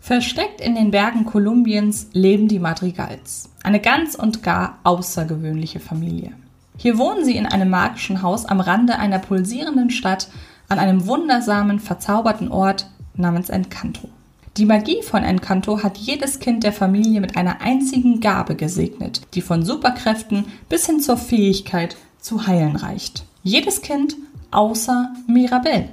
Versteckt 0.00 0.60
in 0.60 0.74
den 0.74 0.90
Bergen 0.90 1.26
Kolumbiens 1.26 2.08
leben 2.12 2.48
die 2.48 2.60
Madrigals, 2.60 3.50
eine 3.62 3.80
ganz 3.80 4.14
und 4.14 4.42
gar 4.42 4.78
außergewöhnliche 4.84 5.80
Familie. 5.80 6.32
Hier 6.80 6.96
wohnen 6.96 7.24
sie 7.24 7.36
in 7.36 7.44
einem 7.44 7.70
magischen 7.70 8.22
Haus 8.22 8.46
am 8.46 8.60
Rande 8.60 8.98
einer 8.98 9.18
pulsierenden 9.18 9.90
Stadt 9.90 10.28
an 10.68 10.78
einem 10.78 11.06
wundersamen, 11.06 11.80
verzauberten 11.80 12.50
Ort 12.50 12.88
namens 13.14 13.50
Encanto. 13.50 14.08
Die 14.56 14.64
Magie 14.64 15.02
von 15.02 15.24
Encanto 15.24 15.82
hat 15.82 15.98
jedes 15.98 16.38
Kind 16.38 16.62
der 16.62 16.72
Familie 16.72 17.20
mit 17.20 17.36
einer 17.36 17.60
einzigen 17.60 18.20
Gabe 18.20 18.54
gesegnet, 18.54 19.22
die 19.34 19.42
von 19.42 19.64
Superkräften 19.64 20.46
bis 20.68 20.86
hin 20.86 21.00
zur 21.00 21.16
Fähigkeit 21.16 21.96
zu 22.20 22.46
heilen 22.46 22.76
reicht. 22.76 23.24
Jedes 23.42 23.82
Kind 23.82 24.16
außer 24.52 25.12
Mirabelle. 25.26 25.88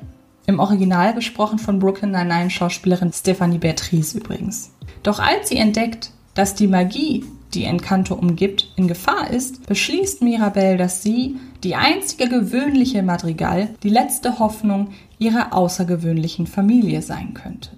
Im 0.46 0.60
Original 0.60 1.16
gesprochen 1.16 1.58
von 1.58 1.80
Brooklyn 1.80 2.12
Nine-Nine 2.12 2.52
Schauspielerin 2.52 3.12
Stephanie 3.12 3.58
Beatrice 3.58 4.16
übrigens. 4.16 4.72
Doch 5.02 5.20
als 5.20 5.50
sie 5.50 5.58
entdeckt, 5.58 6.12
dass 6.36 6.54
die 6.54 6.68
Magie 6.68 7.26
die 7.56 7.64
Encanto 7.64 8.14
umgibt, 8.14 8.72
in 8.76 8.88
Gefahr 8.88 9.32
ist, 9.32 9.66
beschließt 9.66 10.22
Mirabelle, 10.22 10.78
dass 10.78 11.02
sie, 11.02 11.38
die 11.64 11.76
einzige 11.76 12.30
gewöhnliche 12.30 13.02
Madrigal, 13.02 13.70
die 13.82 13.90
letzte 13.90 14.40
Hoffnung 14.40 14.90
ihrer 15.18 15.54
außergewöhnlichen 15.54 16.46
Familie 16.46 17.02
sein 17.02 17.34
könnte. 17.34 17.72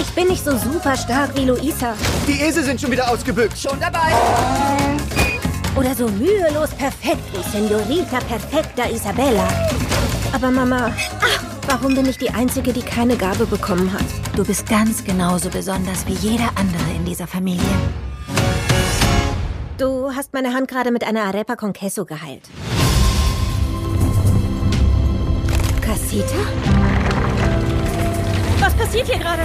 Ich 0.00 0.10
bin 0.14 0.28
nicht 0.28 0.44
so 0.44 0.56
super 0.56 0.96
stark 0.96 1.36
wie 1.36 1.44
Luisa. 1.44 1.94
Die 2.28 2.40
Esel 2.40 2.62
sind 2.62 2.80
schon 2.80 2.92
wieder 2.92 3.10
ausgebückt. 3.10 3.58
Schon 3.58 3.78
dabei. 3.80 4.12
Oder 5.76 5.94
so 5.94 6.08
mühelos 6.08 6.70
perfekt 6.70 7.22
wie 7.32 7.42
Senorita 7.50 8.20
Perfecta 8.20 8.88
Isabella. 8.88 9.48
Aber 10.32 10.50
Mama, 10.52 10.92
ach, 11.20 11.53
warum 11.66 11.94
bin 11.94 12.06
ich 12.06 12.18
die 12.18 12.30
Einzige, 12.30 12.72
die 12.72 12.82
keine 12.82 13.16
Gabe 13.16 13.46
bekommen 13.46 13.92
hat? 13.92 14.04
Du 14.36 14.44
bist 14.44 14.68
ganz 14.68 15.04
genauso 15.04 15.50
besonders 15.50 16.06
wie 16.06 16.14
jeder 16.14 16.50
andere 16.56 16.90
in 16.96 17.04
dieser 17.04 17.26
Familie. 17.26 17.62
Du 19.78 20.14
hast 20.14 20.32
meine 20.32 20.52
Hand 20.52 20.68
gerade 20.68 20.90
mit 20.90 21.04
einer 21.04 21.24
Arepa 21.24 21.56
con 21.56 21.72
Queso 21.72 22.04
geheilt. 22.04 22.48
Casita? 25.80 26.36
Was 28.60 28.74
passiert 28.74 29.08
hier 29.08 29.18
gerade? 29.18 29.42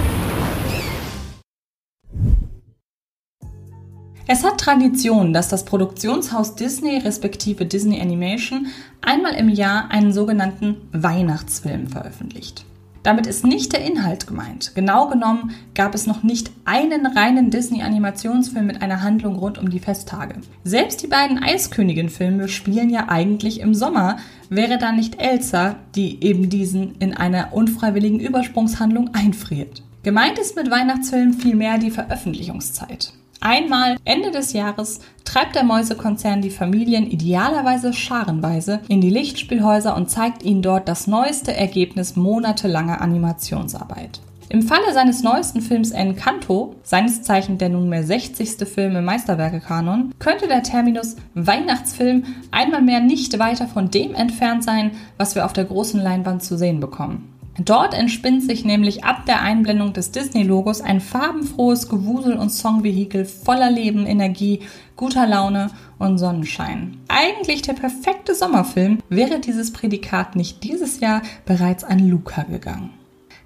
Es 4.32 4.44
hat 4.44 4.60
Tradition, 4.60 5.32
dass 5.32 5.48
das 5.48 5.64
Produktionshaus 5.64 6.54
Disney 6.54 6.98
respektive 6.98 7.66
Disney 7.66 8.00
Animation 8.00 8.68
einmal 9.00 9.34
im 9.34 9.48
Jahr 9.48 9.90
einen 9.90 10.12
sogenannten 10.12 10.76
Weihnachtsfilm 10.92 11.88
veröffentlicht. 11.88 12.64
Damit 13.02 13.26
ist 13.26 13.44
nicht 13.44 13.72
der 13.72 13.84
Inhalt 13.84 14.28
gemeint. 14.28 14.70
Genau 14.76 15.08
genommen 15.08 15.50
gab 15.74 15.96
es 15.96 16.06
noch 16.06 16.22
nicht 16.22 16.52
einen 16.64 17.06
reinen 17.06 17.50
Disney-Animationsfilm 17.50 18.64
mit 18.64 18.82
einer 18.82 19.02
Handlung 19.02 19.34
rund 19.34 19.58
um 19.58 19.68
die 19.68 19.80
Festtage. 19.80 20.36
Selbst 20.62 21.02
die 21.02 21.08
beiden 21.08 21.42
Eiskönigin-Filme 21.42 22.46
spielen 22.46 22.88
ja 22.88 23.08
eigentlich 23.08 23.58
im 23.58 23.74
Sommer, 23.74 24.18
wäre 24.48 24.78
da 24.78 24.92
nicht 24.92 25.20
Elsa, 25.20 25.74
die 25.96 26.22
eben 26.22 26.48
diesen 26.48 26.94
in 27.00 27.16
einer 27.16 27.52
unfreiwilligen 27.52 28.20
Übersprungshandlung 28.20 29.12
einfriert. 29.12 29.82
Gemeint 30.04 30.38
ist 30.38 30.54
mit 30.54 30.70
Weihnachtsfilmen 30.70 31.34
vielmehr 31.34 31.78
die 31.78 31.90
Veröffentlichungszeit. 31.90 33.12
Einmal 33.40 33.96
Ende 34.04 34.30
des 34.30 34.52
Jahres 34.52 35.00
treibt 35.24 35.54
der 35.54 35.64
Mäusekonzern 35.64 36.42
die 36.42 36.50
Familien 36.50 37.10
idealerweise 37.10 37.94
scharenweise 37.94 38.80
in 38.88 39.00
die 39.00 39.08
Lichtspielhäuser 39.08 39.96
und 39.96 40.10
zeigt 40.10 40.42
ihnen 40.42 40.60
dort 40.60 40.88
das 40.88 41.06
neueste 41.06 41.56
Ergebnis 41.56 42.16
monatelanger 42.16 43.00
Animationsarbeit. 43.00 44.20
Im 44.50 44.62
Falle 44.62 44.92
seines 44.92 45.22
neuesten 45.22 45.62
Films 45.62 45.92
Encanto, 45.92 46.74
seines 46.82 47.22
Zeichen 47.22 47.56
der 47.56 47.68
nunmehr 47.70 48.02
60. 48.02 48.68
Film 48.68 48.96
im 48.96 49.04
Meisterwerke-Kanon, 49.04 50.12
könnte 50.18 50.48
der 50.48 50.62
Terminus 50.62 51.16
Weihnachtsfilm 51.34 52.24
einmal 52.50 52.82
mehr 52.82 53.00
nicht 53.00 53.38
weiter 53.38 53.68
von 53.68 53.90
dem 53.90 54.14
entfernt 54.14 54.64
sein, 54.64 54.90
was 55.16 55.34
wir 55.34 55.46
auf 55.46 55.52
der 55.52 55.64
großen 55.64 56.02
Leinwand 56.02 56.42
zu 56.42 56.58
sehen 56.58 56.80
bekommen. 56.80 57.39
Dort 57.58 57.94
entspinnt 57.94 58.42
sich 58.42 58.64
nämlich 58.64 59.04
ab 59.04 59.26
der 59.26 59.42
Einblendung 59.42 59.92
des 59.92 60.12
Disney-Logos 60.12 60.80
ein 60.80 61.00
farbenfrohes 61.00 61.88
Gewusel- 61.88 62.38
und 62.38 62.50
Songvehikel 62.50 63.24
voller 63.24 63.70
Leben, 63.70 64.06
Energie, 64.06 64.60
guter 64.96 65.26
Laune 65.26 65.70
und 65.98 66.18
Sonnenschein. 66.18 66.98
Eigentlich 67.08 67.62
der 67.62 67.74
perfekte 67.74 68.34
Sommerfilm, 68.34 68.98
wäre 69.08 69.40
dieses 69.40 69.72
Prädikat 69.72 70.36
nicht 70.36 70.62
dieses 70.62 71.00
Jahr 71.00 71.22
bereits 71.44 71.84
an 71.84 71.98
Luca 71.98 72.44
gegangen. 72.44 72.90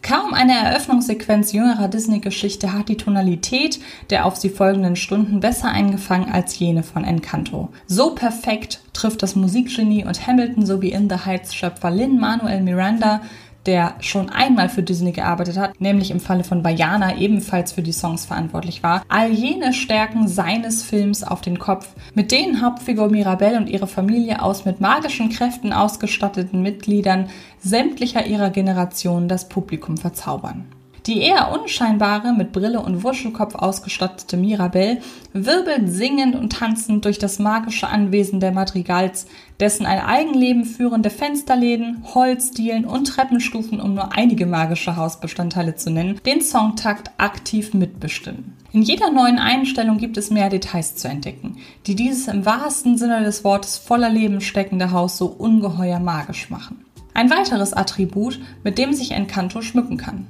Kaum 0.04 0.34
eine 0.34 0.52
Eröffnungssequenz 0.52 1.52
jüngerer 1.52 1.88
Disney-Geschichte 1.88 2.75
hat 2.75 2.90
die 2.90 2.99
Tonalität 2.99 3.80
der 4.11 4.26
auf 4.26 4.37
sie 4.37 4.50
folgenden 4.50 4.96
Stunden 4.96 5.40
besser 5.40 5.70
eingefangen 5.70 6.30
als 6.30 6.58
jene 6.58 6.82
von 6.82 7.04
Encanto. 7.04 7.70
So 7.87 8.14
perfekt 8.14 8.80
trifft 8.92 9.23
das 9.23 9.34
Musikgenie 9.34 10.04
und 10.04 10.26
Hamilton 10.26 10.66
sowie 10.66 10.90
In 10.90 11.08
the 11.08 11.25
Heights 11.25 11.54
Schöpfer 11.54 11.90
Lin-Manuel 11.90 12.61
Miranda 12.61 13.23
der 13.66 13.94
schon 14.00 14.30
einmal 14.30 14.68
für 14.68 14.83
Disney 14.83 15.12
gearbeitet 15.12 15.56
hat, 15.56 15.80
nämlich 15.80 16.11
im 16.11 16.21
Falle 16.21 16.44
von 16.44 16.62
Bayana 16.62 17.16
ebenfalls 17.16 17.73
für 17.73 17.83
die 17.83 17.92
Songs 17.92 18.26
verantwortlich 18.26 18.83
war, 18.83 19.02
all 19.09 19.30
jene 19.30 19.73
Stärken 19.73 20.28
seines 20.28 20.83
Films 20.83 21.23
auf 21.23 21.40
den 21.40 21.59
Kopf, 21.59 21.88
mit 22.14 22.33
denen 22.33 22.62
Hauptfigur 22.62 23.09
Mirabelle 23.09 23.56
und 23.56 23.68
ihre 23.68 23.87
Familie 23.87 24.42
aus 24.42 24.64
mit 24.64 24.80
magischen 24.80 25.30
Kräften 25.30 25.73
ausgestatteten 25.73 26.62
Mitgliedern 26.62 27.28
sämtlicher 27.61 28.26
ihrer 28.26 28.50
Generation 28.50 29.28
das 29.28 29.49
Publikum 29.49 29.97
verzaubern. 29.97 30.66
Die 31.06 31.20
eher 31.20 31.52
unscheinbare, 31.52 32.32
mit 32.32 32.52
Brille 32.52 32.80
und 32.80 33.04
Wuschelkopf 33.04 33.54
ausgestattete 33.54 34.38
Mirabelle 34.38 35.02
wirbelt 35.34 35.90
singend 35.92 36.34
und 36.34 36.50
tanzend 36.50 37.04
durch 37.04 37.18
das 37.18 37.38
magische 37.38 37.88
Anwesen 37.88 38.40
der 38.40 38.52
Madrigals, 38.52 39.26
dessen 39.61 39.84
ein 39.84 40.00
Eigenleben 40.00 40.64
führende 40.64 41.11
Fensterläden, 41.11 42.02
Holzdielen 42.14 42.87
und 42.87 43.04
Treppenstufen, 43.04 43.82
um 43.82 43.92
nur 43.92 44.14
einige 44.16 44.46
magische 44.46 44.96
Hausbestandteile 44.96 45.75
zu 45.75 45.90
nennen, 45.90 46.20
den 46.25 46.40
Songtakt 46.40 47.11
aktiv 47.18 47.75
mitbestimmen. 47.75 48.56
In 48.73 48.80
jeder 48.80 49.11
neuen 49.11 49.38
Einstellung 49.38 49.99
gibt 49.99 50.16
es 50.16 50.30
mehr 50.30 50.49
Details 50.49 50.96
zu 50.96 51.08
entdecken, 51.08 51.58
die 51.87 51.96
dieses 51.96 52.28
im 52.28 52.46
wahrsten 52.46 52.96
Sinne 52.96 53.23
des 53.23 53.44
Wortes 53.44 53.76
voller 53.76 54.08
Leben 54.08 54.40
steckende 54.40 54.90
Haus 54.90 55.18
so 55.18 55.26
ungeheuer 55.26 56.00
magisch 56.00 56.49
machen. 56.49 56.82
Ein 57.12 57.30
weiteres 57.30 57.75
Attribut, 57.75 58.40
mit 58.64 58.78
dem 58.78 58.94
sich 58.94 59.12
Encanto 59.12 59.61
schmücken 59.61 59.99
kann. 59.99 60.26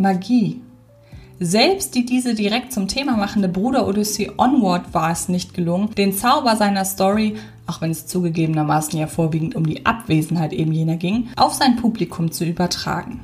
Magie. 0.00 0.62
Selbst 1.38 1.94
die 1.94 2.06
diese 2.06 2.34
direkt 2.34 2.72
zum 2.72 2.88
Thema 2.88 3.18
machende 3.18 3.48
Bruder 3.48 3.86
Odyssey 3.86 4.30
Onward 4.38 4.94
war 4.94 5.12
es 5.12 5.28
nicht 5.28 5.52
gelungen, 5.52 5.90
den 5.94 6.14
Zauber 6.14 6.56
seiner 6.56 6.86
Story, 6.86 7.36
auch 7.66 7.82
wenn 7.82 7.90
es 7.90 8.06
zugegebenermaßen 8.06 8.98
ja 8.98 9.06
vorwiegend 9.06 9.54
um 9.56 9.66
die 9.66 9.84
Abwesenheit 9.84 10.54
eben 10.54 10.72
jener 10.72 10.96
ging, 10.96 11.28
auf 11.36 11.52
sein 11.52 11.76
Publikum 11.76 12.32
zu 12.32 12.46
übertragen. 12.46 13.20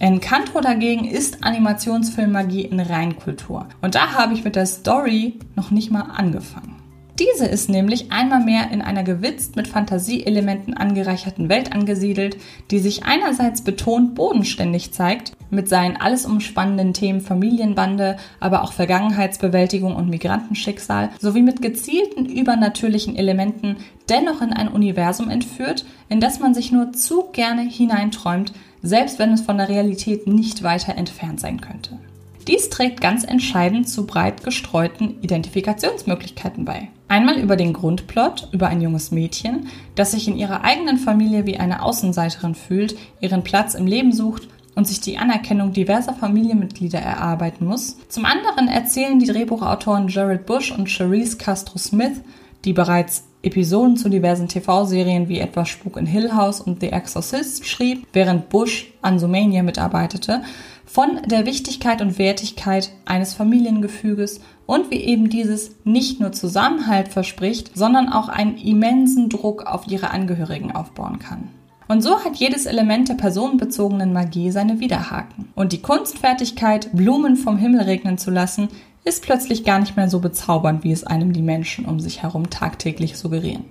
Encanto 0.00 0.60
dagegen 0.60 1.06
ist 1.06 1.42
Animationsfilmmagie 1.42 2.62
in 2.62 2.78
Reinkultur. 2.78 3.66
Und 3.80 3.94
da 3.94 4.12
habe 4.12 4.34
ich 4.34 4.44
mit 4.44 4.54
der 4.54 4.66
Story 4.66 5.38
noch 5.56 5.70
nicht 5.70 5.90
mal 5.90 6.02
angefangen. 6.02 6.76
Diese 7.18 7.46
ist 7.46 7.68
nämlich 7.68 8.12
einmal 8.12 8.44
mehr 8.44 8.70
in 8.70 8.80
einer 8.80 9.02
gewitzt 9.02 9.56
mit 9.56 9.66
Fantasieelementen 9.66 10.74
angereicherten 10.74 11.48
Welt 11.48 11.72
angesiedelt, 11.72 12.36
die 12.70 12.78
sich 12.78 13.04
einerseits 13.04 13.62
betont 13.62 14.14
bodenständig 14.14 14.92
zeigt, 14.92 15.32
mit 15.50 15.68
seinen 15.68 15.96
alles 15.96 16.26
umspannenden 16.26 16.94
Themen 16.94 17.20
Familienbande, 17.20 18.16
aber 18.40 18.62
auch 18.62 18.72
Vergangenheitsbewältigung 18.72 19.94
und 19.96 20.08
Migrantenschicksal, 20.08 21.10
sowie 21.18 21.42
mit 21.42 21.62
gezielten 21.62 22.26
übernatürlichen 22.26 23.16
Elementen 23.16 23.76
dennoch 24.08 24.42
in 24.42 24.52
ein 24.52 24.68
Universum 24.68 25.30
entführt, 25.30 25.84
in 26.08 26.20
das 26.20 26.40
man 26.40 26.54
sich 26.54 26.72
nur 26.72 26.92
zu 26.92 27.24
gerne 27.32 27.62
hineinträumt, 27.62 28.52
selbst 28.82 29.18
wenn 29.18 29.32
es 29.32 29.40
von 29.40 29.58
der 29.58 29.68
Realität 29.68 30.26
nicht 30.26 30.62
weiter 30.62 30.96
entfernt 30.96 31.40
sein 31.40 31.60
könnte. 31.60 31.98
Dies 32.46 32.70
trägt 32.70 33.02
ganz 33.02 33.24
entscheidend 33.24 33.90
zu 33.90 34.06
breit 34.06 34.42
gestreuten 34.42 35.16
Identifikationsmöglichkeiten 35.20 36.64
bei. 36.64 36.88
Einmal 37.06 37.38
über 37.38 37.56
den 37.56 37.74
Grundplot, 37.74 38.48
über 38.52 38.68
ein 38.68 38.80
junges 38.80 39.10
Mädchen, 39.10 39.68
das 39.94 40.12
sich 40.12 40.28
in 40.28 40.36
ihrer 40.36 40.64
eigenen 40.64 40.96
Familie 40.96 41.44
wie 41.44 41.58
eine 41.58 41.82
Außenseiterin 41.82 42.54
fühlt, 42.54 42.96
ihren 43.20 43.44
Platz 43.44 43.74
im 43.74 43.86
Leben 43.86 44.12
sucht 44.12 44.48
und 44.78 44.86
sich 44.86 45.00
die 45.00 45.18
Anerkennung 45.18 45.72
diverser 45.72 46.14
Familienmitglieder 46.14 47.00
erarbeiten 47.00 47.66
muss. 47.66 47.96
Zum 48.08 48.24
anderen 48.24 48.68
erzählen 48.68 49.18
die 49.18 49.26
Drehbuchautoren 49.26 50.06
Jared 50.06 50.46
Bush 50.46 50.70
und 50.70 50.88
Cherise 50.88 51.36
Castro 51.36 51.78
Smith, 51.78 52.20
die 52.64 52.72
bereits 52.72 53.24
Episoden 53.42 53.96
zu 53.96 54.08
diversen 54.08 54.46
TV-Serien 54.46 55.28
wie 55.28 55.40
etwa 55.40 55.66
Spuk 55.66 55.96
in 55.96 56.06
Hill 56.06 56.32
House 56.32 56.60
und 56.60 56.80
The 56.80 56.92
Exorcist 56.92 57.66
schrieb, 57.66 58.06
während 58.12 58.50
Bush 58.50 58.92
an 59.02 59.18
Sumania 59.18 59.64
mitarbeitete, 59.64 60.42
von 60.86 61.22
der 61.26 61.44
Wichtigkeit 61.44 62.00
und 62.00 62.16
Wertigkeit 62.20 62.92
eines 63.04 63.34
Familiengefüges 63.34 64.40
und 64.66 64.92
wie 64.92 65.00
eben 65.00 65.28
dieses 65.28 65.72
nicht 65.82 66.20
nur 66.20 66.30
Zusammenhalt 66.30 67.08
verspricht, 67.08 67.72
sondern 67.74 68.08
auch 68.08 68.28
einen 68.28 68.56
immensen 68.56 69.28
Druck 69.28 69.66
auf 69.66 69.88
ihre 69.88 70.10
Angehörigen 70.10 70.70
aufbauen 70.70 71.18
kann. 71.18 71.48
Und 71.88 72.02
so 72.02 72.22
hat 72.22 72.36
jedes 72.36 72.66
Element 72.66 73.08
der 73.08 73.14
personenbezogenen 73.14 74.12
Magie 74.12 74.50
seine 74.50 74.78
Widerhaken. 74.78 75.48
Und 75.54 75.72
die 75.72 75.80
Kunstfertigkeit, 75.80 76.90
Blumen 76.92 77.36
vom 77.36 77.56
Himmel 77.56 77.80
regnen 77.80 78.18
zu 78.18 78.30
lassen, 78.30 78.68
ist 79.04 79.22
plötzlich 79.22 79.64
gar 79.64 79.80
nicht 79.80 79.96
mehr 79.96 80.10
so 80.10 80.20
bezaubernd, 80.20 80.84
wie 80.84 80.92
es 80.92 81.04
einem 81.04 81.32
die 81.32 81.42
Menschen 81.42 81.86
um 81.86 81.98
sich 81.98 82.22
herum 82.22 82.50
tagtäglich 82.50 83.16
suggerieren. 83.16 83.64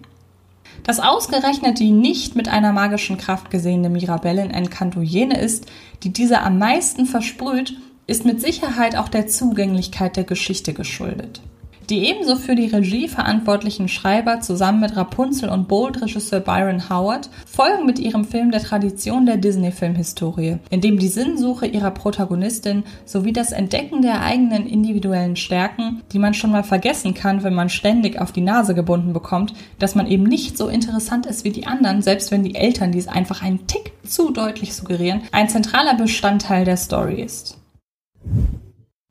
Dass 0.84 1.00
ausgerechnet 1.00 1.80
die 1.80 1.92
nicht 1.92 2.36
mit 2.36 2.48
einer 2.48 2.74
magischen 2.74 3.18
Kraft 3.18 3.52
gesehene 3.52 3.90
Mirabelle 3.90 4.44
in 4.44 4.52
Encanto 4.52 5.02
jene 5.02 5.40
ist, 5.40 5.68
die 6.04 6.12
diese 6.12 6.42
am 6.42 6.58
meisten 6.58 7.06
versprüht, 7.06 7.78
ist 8.08 8.26
mit 8.26 8.42
Sicherheit 8.42 8.96
auch 8.96 9.10
der 9.10 9.28
Zugänglichkeit 9.28 10.18
der 10.18 10.24
Geschichte 10.24 10.74
geschuldet. 10.74 11.42
Die 11.90 12.04
ebenso 12.10 12.36
für 12.36 12.56
die 12.56 12.68
Regie 12.68 13.08
verantwortlichen 13.08 13.88
Schreiber 13.88 14.42
zusammen 14.42 14.82
mit 14.82 14.98
Rapunzel 14.98 15.48
und 15.48 15.70
Bold-Regisseur 15.70 16.42
Byron 16.42 16.90
Howard 16.90 17.30
folgen 17.46 17.86
mit 17.86 17.98
ihrem 17.98 18.26
Film 18.26 18.52
der 18.52 18.62
Tradition 18.62 19.26
der 19.26 19.38
Disney-Filmhistorie, 19.38 20.58
in 20.70 20.82
dem 20.82 21.00
die 21.00 21.08
Sinnsuche 21.08 21.66
ihrer 21.66 21.92
Protagonistin 21.92 22.84
sowie 23.06 23.32
das 23.32 23.54
Entdecken 23.54 24.02
der 24.02 24.22
eigenen 24.22 24.68
individuellen 24.68 25.38
Stärken, 25.38 26.02
die 26.12 26.20
man 26.20 26.34
schon 26.34 26.52
mal 26.52 26.64
vergessen 26.64 27.14
kann, 27.14 27.44
wenn 27.44 27.54
man 27.54 27.70
ständig 27.70 28.20
auf 28.20 28.34
die 28.34 28.42
Nase 28.42 28.76
gebunden 28.76 29.14
bekommt, 29.14 29.54
dass 29.80 29.96
man 29.96 30.08
eben 30.08 30.24
nicht 30.24 30.58
so 30.58 30.68
interessant 30.68 31.26
ist 31.26 31.46
wie 31.46 31.52
die 31.52 31.68
anderen, 31.68 32.02
selbst 32.02 32.32
wenn 32.32 32.44
die 32.44 32.56
Eltern 32.56 32.92
dies 32.92 33.08
einfach 33.08 33.42
einen 33.42 33.66
Tick 33.66 33.94
zu 34.04 34.32
deutlich 34.32 34.76
suggerieren, 34.76 35.22
ein 35.32 35.48
zentraler 35.48 35.96
Bestandteil 35.96 36.66
der 36.66 36.78
Story 36.78 37.22
ist. 37.22 37.58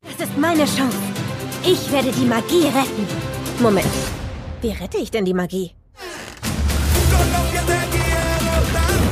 Das 0.03 0.27
ist 0.27 0.37
meine 0.37 0.65
Chance. 0.65 1.26
Ich 1.63 1.91
werde 1.91 2.11
die 2.11 2.25
Magie 2.25 2.65
retten. 2.65 3.07
Moment. 3.59 3.87
Wie 4.61 4.71
rette 4.71 4.97
ich 4.97 5.11
denn 5.11 5.25
die 5.25 5.33
Magie? 5.33 5.71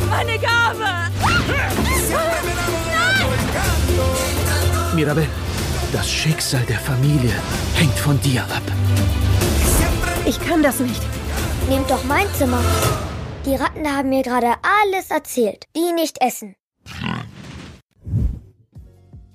Meine 0.09 0.39
Gabe! 0.39 1.05
Mirabel, 4.95 5.27
das 5.91 6.09
Schicksal 6.09 6.63
der 6.69 6.79
Familie 6.79 7.33
hängt 7.75 7.99
von 7.99 8.19
dir 8.21 8.43
ab. 8.43 8.63
Ich 10.25 10.39
kann 10.39 10.63
das 10.63 10.79
nicht. 10.79 11.01
Nehmt 11.67 11.89
doch 11.89 12.03
mein 12.05 12.27
Zimmer. 12.33 12.61
Die 13.45 13.55
Ratten 13.55 13.85
haben 13.85 14.09
mir 14.09 14.23
gerade 14.23 14.53
alles 14.81 15.11
erzählt. 15.11 15.65
Die 15.75 15.91
nicht 15.93 16.21
essen. 16.21 16.55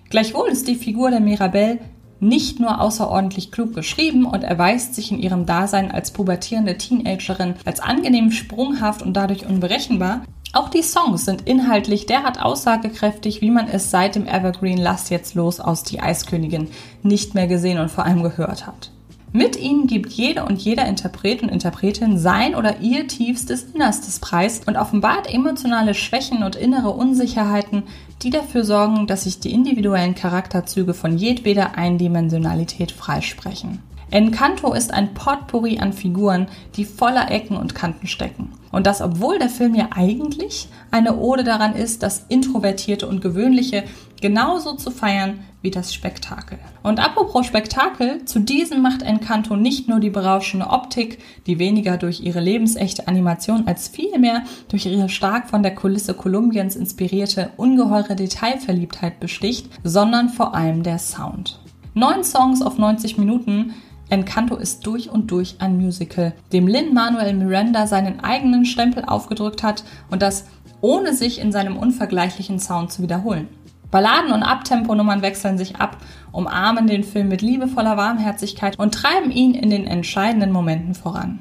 Gleichwohl 0.08 0.48
ist 0.48 0.66
die 0.66 0.74
Figur 0.74 1.10
der 1.10 1.20
Mirabelle 1.20 1.78
nicht 2.20 2.60
nur 2.60 2.80
außerordentlich 2.80 3.50
klug 3.50 3.74
geschrieben 3.74 4.24
und 4.24 4.44
erweist 4.44 4.94
sich 4.94 5.10
in 5.10 5.18
ihrem 5.18 5.46
Dasein 5.46 5.90
als 5.90 6.12
pubertierende 6.12 6.76
Teenagerin 6.76 7.54
als 7.64 7.80
angenehm 7.80 8.30
sprunghaft 8.30 9.02
und 9.02 9.14
dadurch 9.14 9.46
unberechenbar, 9.46 10.22
auch 10.52 10.68
die 10.68 10.82
Songs 10.82 11.24
sind 11.24 11.42
inhaltlich 11.42 12.06
derart 12.06 12.42
aussagekräftig, 12.42 13.40
wie 13.40 13.50
man 13.50 13.68
es 13.68 13.90
seit 13.90 14.16
dem 14.16 14.26
Evergreen 14.26 14.78
Lass 14.78 15.08
jetzt 15.08 15.34
los 15.34 15.60
aus 15.60 15.84
Die 15.84 16.00
Eiskönigin 16.00 16.68
nicht 17.02 17.34
mehr 17.34 17.46
gesehen 17.46 17.78
und 17.78 17.90
vor 17.90 18.04
allem 18.04 18.24
gehört 18.24 18.66
hat. 18.66 18.90
Mit 19.32 19.56
ihnen 19.56 19.86
gibt 19.86 20.10
jede 20.10 20.44
und 20.44 20.60
jeder 20.60 20.86
Interpret 20.86 21.42
und 21.42 21.50
Interpretin 21.50 22.18
sein 22.18 22.56
oder 22.56 22.80
ihr 22.80 23.06
tiefstes 23.06 23.62
Innerstes 23.62 24.18
preis 24.18 24.62
und 24.66 24.76
offenbart 24.76 25.32
emotionale 25.32 25.94
Schwächen 25.94 26.42
und 26.42 26.56
innere 26.56 26.90
Unsicherheiten, 26.90 27.84
die 28.22 28.30
dafür 28.30 28.64
sorgen, 28.64 29.06
dass 29.06 29.24
sich 29.24 29.38
die 29.38 29.52
individuellen 29.52 30.16
Charakterzüge 30.16 30.94
von 30.94 31.16
jedweder 31.16 31.76
Eindimensionalität 31.78 32.90
freisprechen. 32.90 33.78
Encanto 34.10 34.72
ist 34.72 34.92
ein 34.92 35.14
Potpourri 35.14 35.78
an 35.78 35.92
Figuren, 35.92 36.48
die 36.74 36.84
voller 36.84 37.30
Ecken 37.30 37.56
und 37.56 37.76
Kanten 37.76 38.08
stecken. 38.08 38.52
Und 38.72 38.88
das, 38.88 39.00
obwohl 39.00 39.38
der 39.38 39.48
Film 39.48 39.76
ja 39.76 39.90
eigentlich 39.94 40.68
eine 40.90 41.16
Ode 41.16 41.44
daran 41.44 41.76
ist, 41.76 42.02
das 42.02 42.26
Introvertierte 42.28 43.06
und 43.06 43.20
Gewöhnliche 43.20 43.84
genauso 44.20 44.74
zu 44.74 44.90
feiern 44.90 45.40
wie 45.62 45.70
das 45.70 45.92
Spektakel. 45.92 46.58
Und 46.82 47.00
apropos 47.00 47.46
Spektakel, 47.46 48.24
zu 48.24 48.38
diesem 48.38 48.82
macht 48.82 49.02
Encanto 49.02 49.56
nicht 49.56 49.88
nur 49.88 50.00
die 50.00 50.10
berauschende 50.10 50.68
Optik, 50.68 51.18
die 51.46 51.58
weniger 51.58 51.96
durch 51.98 52.20
ihre 52.20 52.40
lebensechte 52.40 53.08
Animation 53.08 53.66
als 53.66 53.88
vielmehr 53.88 54.42
durch 54.68 54.86
ihre 54.86 55.08
stark 55.08 55.50
von 55.50 55.62
der 55.62 55.74
Kulisse 55.74 56.14
Kolumbiens 56.14 56.76
inspirierte 56.76 57.50
ungeheure 57.56 58.16
Detailverliebtheit 58.16 59.20
besticht, 59.20 59.70
sondern 59.84 60.28
vor 60.30 60.54
allem 60.54 60.82
der 60.82 60.98
Sound. 60.98 61.60
Neun 61.94 62.24
Songs 62.24 62.62
auf 62.62 62.78
90 62.78 63.18
Minuten 63.18 63.74
Encanto 64.10 64.56
ist 64.56 64.86
durch 64.86 65.08
und 65.10 65.30
durch 65.30 65.56
ein 65.60 65.76
Musical, 65.76 66.32
dem 66.52 66.66
Lin-Manuel 66.66 67.32
Miranda 67.32 67.86
seinen 67.86 68.20
eigenen 68.20 68.64
Stempel 68.64 69.04
aufgedrückt 69.04 69.62
hat 69.62 69.84
und 70.10 70.20
das 70.20 70.46
ohne 70.80 71.14
sich 71.14 71.40
in 71.40 71.52
seinem 71.52 71.76
unvergleichlichen 71.76 72.58
Sound 72.58 72.90
zu 72.90 73.02
wiederholen. 73.02 73.48
Balladen 73.90 74.32
und 74.32 74.42
Abtemponummern 74.42 75.22
wechseln 75.22 75.58
sich 75.58 75.76
ab, 75.76 75.96
umarmen 76.32 76.86
den 76.86 77.04
Film 77.04 77.28
mit 77.28 77.42
liebevoller 77.42 77.96
Warmherzigkeit 77.96 78.78
und 78.78 78.94
treiben 78.94 79.30
ihn 79.30 79.54
in 79.54 79.70
den 79.70 79.86
entscheidenden 79.86 80.52
Momenten 80.52 80.94
voran. 80.94 81.40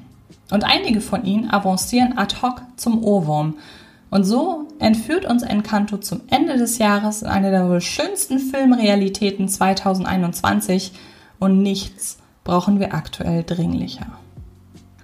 Und 0.52 0.64
einige 0.64 1.02
von 1.02 1.26
ihnen 1.26 1.52
avancieren 1.52 2.18
ad 2.18 2.38
hoc 2.42 2.62
zum 2.76 3.04
Ohrwurm. 3.04 3.56
Und 4.10 4.24
so 4.24 4.68
entführt 4.80 5.26
uns 5.26 5.44
Encanto 5.44 5.98
zum 5.98 6.22
Ende 6.30 6.58
des 6.58 6.80
Jahres 6.80 7.22
in 7.22 7.28
eine 7.28 7.52
der 7.52 7.70
wohl 7.70 7.82
schönsten 7.82 8.40
Filmrealitäten 8.40 9.48
2021 9.48 10.94
und 11.38 11.62
nichts 11.62 12.18
brauchen 12.44 12.80
wir 12.80 12.96
aktuell 12.96 13.44
dringlicher. 13.44 14.08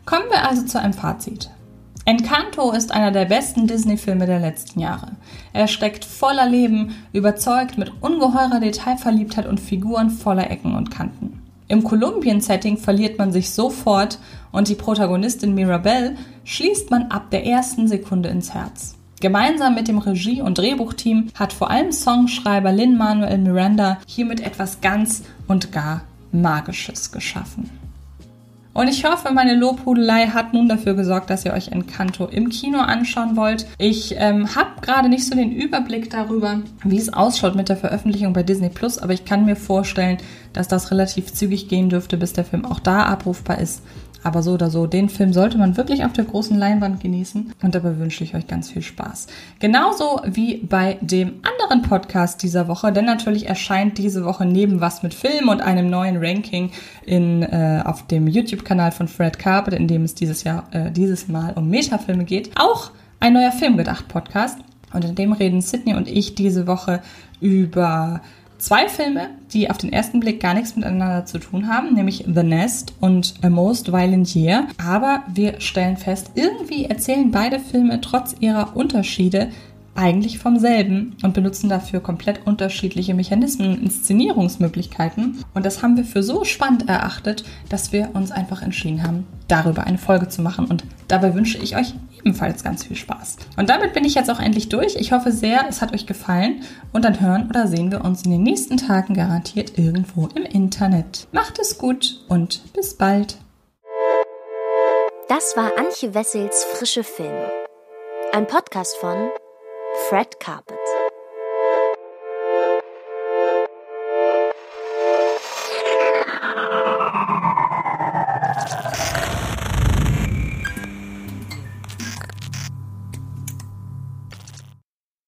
Kommen 0.06 0.26
wir 0.32 0.48
also 0.48 0.64
zu 0.64 0.80
einem 0.80 0.94
Fazit. 0.94 1.52
Encanto 2.08 2.72
ist 2.72 2.92
einer 2.92 3.10
der 3.10 3.26
besten 3.26 3.66
Disney-Filme 3.66 4.28
der 4.28 4.40
letzten 4.40 4.80
Jahre. 4.80 5.14
Er 5.54 5.68
steckt 5.68 6.06
voller 6.06 6.48
Leben, 6.48 6.96
überzeugt 7.14 7.80
mit 7.80 7.92
ungeheurer 8.00 8.60
Detailverliebtheit 8.60 9.48
und 9.48 9.60
Figuren 9.60 10.12
voller 10.12 10.52
Ecken 10.52 10.76
und 10.76 10.92
Kanten. 10.92 11.42
Im 11.68 11.84
Kolumbien-Setting 11.84 12.78
verliert 12.78 13.18
man 13.18 13.32
sich 13.32 13.50
sofort 13.50 14.20
und 14.52 14.68
die 14.68 14.76
Protagonistin 14.76 15.56
Mirabelle 15.56 16.16
schließt 16.44 16.92
man 16.92 17.10
ab 17.10 17.32
der 17.32 17.48
ersten 17.48 17.88
Sekunde 17.88 18.30
ins 18.30 18.54
Herz. 18.54 18.96
Gemeinsam 19.20 19.74
mit 19.74 19.88
dem 19.88 19.98
Regie- 19.98 20.44
und 20.44 20.60
Drehbuchteam 20.60 21.30
hat 21.34 21.54
vor 21.54 21.72
allem 21.72 21.92
Songschreiber 21.92 22.72
Lin-Manuel 22.72 23.40
Miranda 23.40 23.98
hiermit 24.06 24.42
etwas 24.42 24.80
ganz 24.80 25.24
und 25.48 25.72
gar 25.72 26.04
Magisches 26.32 27.12
geschaffen. 27.12 27.72
Und 28.76 28.90
ich 28.90 29.06
hoffe, 29.06 29.32
meine 29.34 29.56
Lobhudelei 29.56 30.28
hat 30.28 30.54
nun 30.54 30.68
dafür 30.68 30.96
gesorgt, 30.96 31.30
dass 31.30 31.46
ihr 31.46 31.54
euch 31.54 31.70
Encanto 31.70 32.26
im 32.26 32.50
Kino 32.50 32.80
anschauen 32.80 33.38
wollt. 33.38 33.66
Ich 33.78 34.16
ähm, 34.18 34.54
habe 34.54 34.82
gerade 34.82 35.08
nicht 35.08 35.26
so 35.26 35.34
den 35.34 35.54
Überblick 35.54 36.10
darüber, 36.10 36.60
wie 36.84 36.98
es 36.98 37.14
ausschaut 37.14 37.56
mit 37.56 37.70
der 37.70 37.78
Veröffentlichung 37.78 38.34
bei 38.34 38.44
Disney 38.44 38.68
Plus, 38.68 38.98
aber 38.98 39.14
ich 39.14 39.24
kann 39.24 39.46
mir 39.46 39.56
vorstellen, 39.56 40.18
dass 40.52 40.68
das 40.68 40.92
relativ 40.92 41.32
zügig 41.32 41.70
gehen 41.70 41.88
dürfte, 41.88 42.18
bis 42.18 42.34
der 42.34 42.44
Film 42.44 42.66
auch 42.66 42.82
da 42.82 43.04
abrufbar 43.04 43.60
ist. 43.60 43.82
Aber 44.26 44.42
so 44.42 44.54
oder 44.54 44.72
so, 44.72 44.88
den 44.88 45.08
Film 45.08 45.34
sollte 45.34 45.60
man 45.60 45.78
wirklich 45.78 46.04
auf 46.04 46.12
der 46.12 46.26
großen 46.26 46.58
Leinwand 46.58 47.00
genießen. 47.00 47.54
Und 47.62 47.76
dabei 47.76 48.00
wünsche 48.00 48.24
ich 48.24 48.34
euch 48.34 48.48
ganz 48.48 48.72
viel 48.72 48.82
Spaß. 48.82 49.28
Genauso 49.60 50.20
wie 50.26 50.58
bei 50.58 50.98
dem 51.00 51.34
anderen 51.44 51.88
Podcast 51.88 52.42
dieser 52.42 52.68
Woche, 52.68 52.92
denn 52.92 53.06
natürlich 53.06 53.48
erscheint 53.48 54.00
diese 54.00 54.26
Woche 54.26 54.48
neben 54.48 54.82
was 54.82 55.04
mit 55.04 55.14
Film 55.14 55.48
und 55.48 55.62
einem 55.62 55.92
neuen 55.92 56.18
Ranking 56.18 56.72
in, 57.06 57.44
äh, 57.44 57.84
auf 57.86 58.08
dem 58.08 58.26
YouTube-Kanal 58.26 58.92
von 58.92 59.08
Fred 59.08 59.38
Carpet, 59.38 59.76
in 59.76 59.88
dem 59.88 60.04
es 60.04 60.16
dieses 60.16 60.44
Jahr, 60.44 60.64
äh, 60.72 60.90
dieses 60.90 61.28
Mal 61.28 61.54
um 61.54 61.70
Metafilme 61.70 62.24
geht, 62.24 62.50
auch 62.56 62.90
ein 63.20 63.34
neuer 63.34 63.52
Filmgedacht-Podcast. 63.52 64.58
Und 64.92 65.06
in 65.06 65.14
dem 65.14 65.34
reden 65.34 65.62
Sydney 65.62 65.94
und 65.94 66.08
ich 66.08 66.34
diese 66.34 66.66
Woche 66.66 67.02
über 67.42 68.22
zwei 68.66 68.90
Filme, 68.90 69.30
die 69.54 69.70
auf 69.70 69.78
den 69.78 69.94
ersten 69.94 70.20
Blick 70.20 70.40
gar 70.40 70.56
nichts 70.56 70.76
miteinander 70.76 71.26
zu 71.26 71.38
tun 71.38 71.68
haben, 71.68 71.94
nämlich 71.94 72.26
The 72.26 72.42
Nest 72.42 72.96
und 73.00 73.36
A 73.44 73.50
Most 73.50 73.92
Violent 73.92 74.36
Year. 74.36 74.68
Aber 74.84 75.22
wir 75.32 75.62
stellen 75.62 75.98
fest, 75.98 76.32
irgendwie 76.34 76.86
erzählen 76.86 77.30
beide 77.30 77.60
Filme 77.60 78.02
trotz 78.02 78.36
ihrer 78.40 78.76
Unterschiede 78.76 79.50
eigentlich 79.94 80.40
vom 80.40 80.58
selben 80.58 81.16
und 81.22 81.36
benutzen 81.36 81.70
dafür 81.70 82.00
komplett 82.00 82.46
unterschiedliche 82.48 83.14
Mechanismen 83.14 83.70
und 83.70 83.84
Inszenierungsmöglichkeiten. 83.84 85.44
Und 85.54 85.66
das 85.66 85.84
haben 85.84 85.96
wir 85.96 86.04
für 86.04 86.24
so 86.24 86.44
spannend 86.44 86.90
erachtet, 86.90 87.46
dass 87.70 87.94
wir 87.94 88.10
uns 88.14 88.32
einfach 88.32 88.64
entschieden 88.64 89.04
haben, 89.04 89.28
darüber 89.48 89.86
eine 89.86 90.00
Folge 90.00 90.28
zu 90.28 90.42
machen. 90.42 90.66
Und 90.66 90.84
dabei 91.16 91.34
wünsche 91.34 91.58
ich 91.58 91.76
euch 91.76 91.94
ebenfalls 92.20 92.64
ganz 92.64 92.84
viel 92.84 92.96
Spaß. 92.96 93.38
Und 93.58 93.70
damit 93.70 93.94
bin 93.94 94.04
ich 94.04 94.16
jetzt 94.16 94.30
auch 94.30 94.40
endlich 94.40 94.70
durch. 94.70 94.96
Ich 94.96 95.12
hoffe 95.12 95.32
sehr, 95.32 95.66
es 95.70 95.82
hat 95.82 95.94
euch 95.94 96.06
gefallen. 96.06 96.62
Und 96.92 97.06
dann 97.06 97.22
hören 97.22 97.48
oder 97.50 97.68
sehen 97.68 97.92
wir 97.92 98.04
uns 98.04 98.24
in 98.24 98.32
den 98.32 98.44
nächsten 98.44 98.78
Tagen 98.78 99.14
garantiert 99.14 99.78
irgendwo 99.78 100.28
im 100.36 100.44
Internet. 100.44 101.28
Macht 101.32 101.60
es 101.60 101.78
gut 101.78 102.22
und 102.28 102.74
bis 102.74 102.96
bald. 102.96 103.38
Das 105.30 105.56
war 105.56 105.72
Antje 105.78 106.14
Wessels 106.14 106.66
Frische 106.66 107.04
Filme. 107.04 107.52
Ein 108.34 108.48
Podcast 108.48 108.96
von 108.98 109.30
Fred 110.10 110.40
Carpet. 110.40 110.95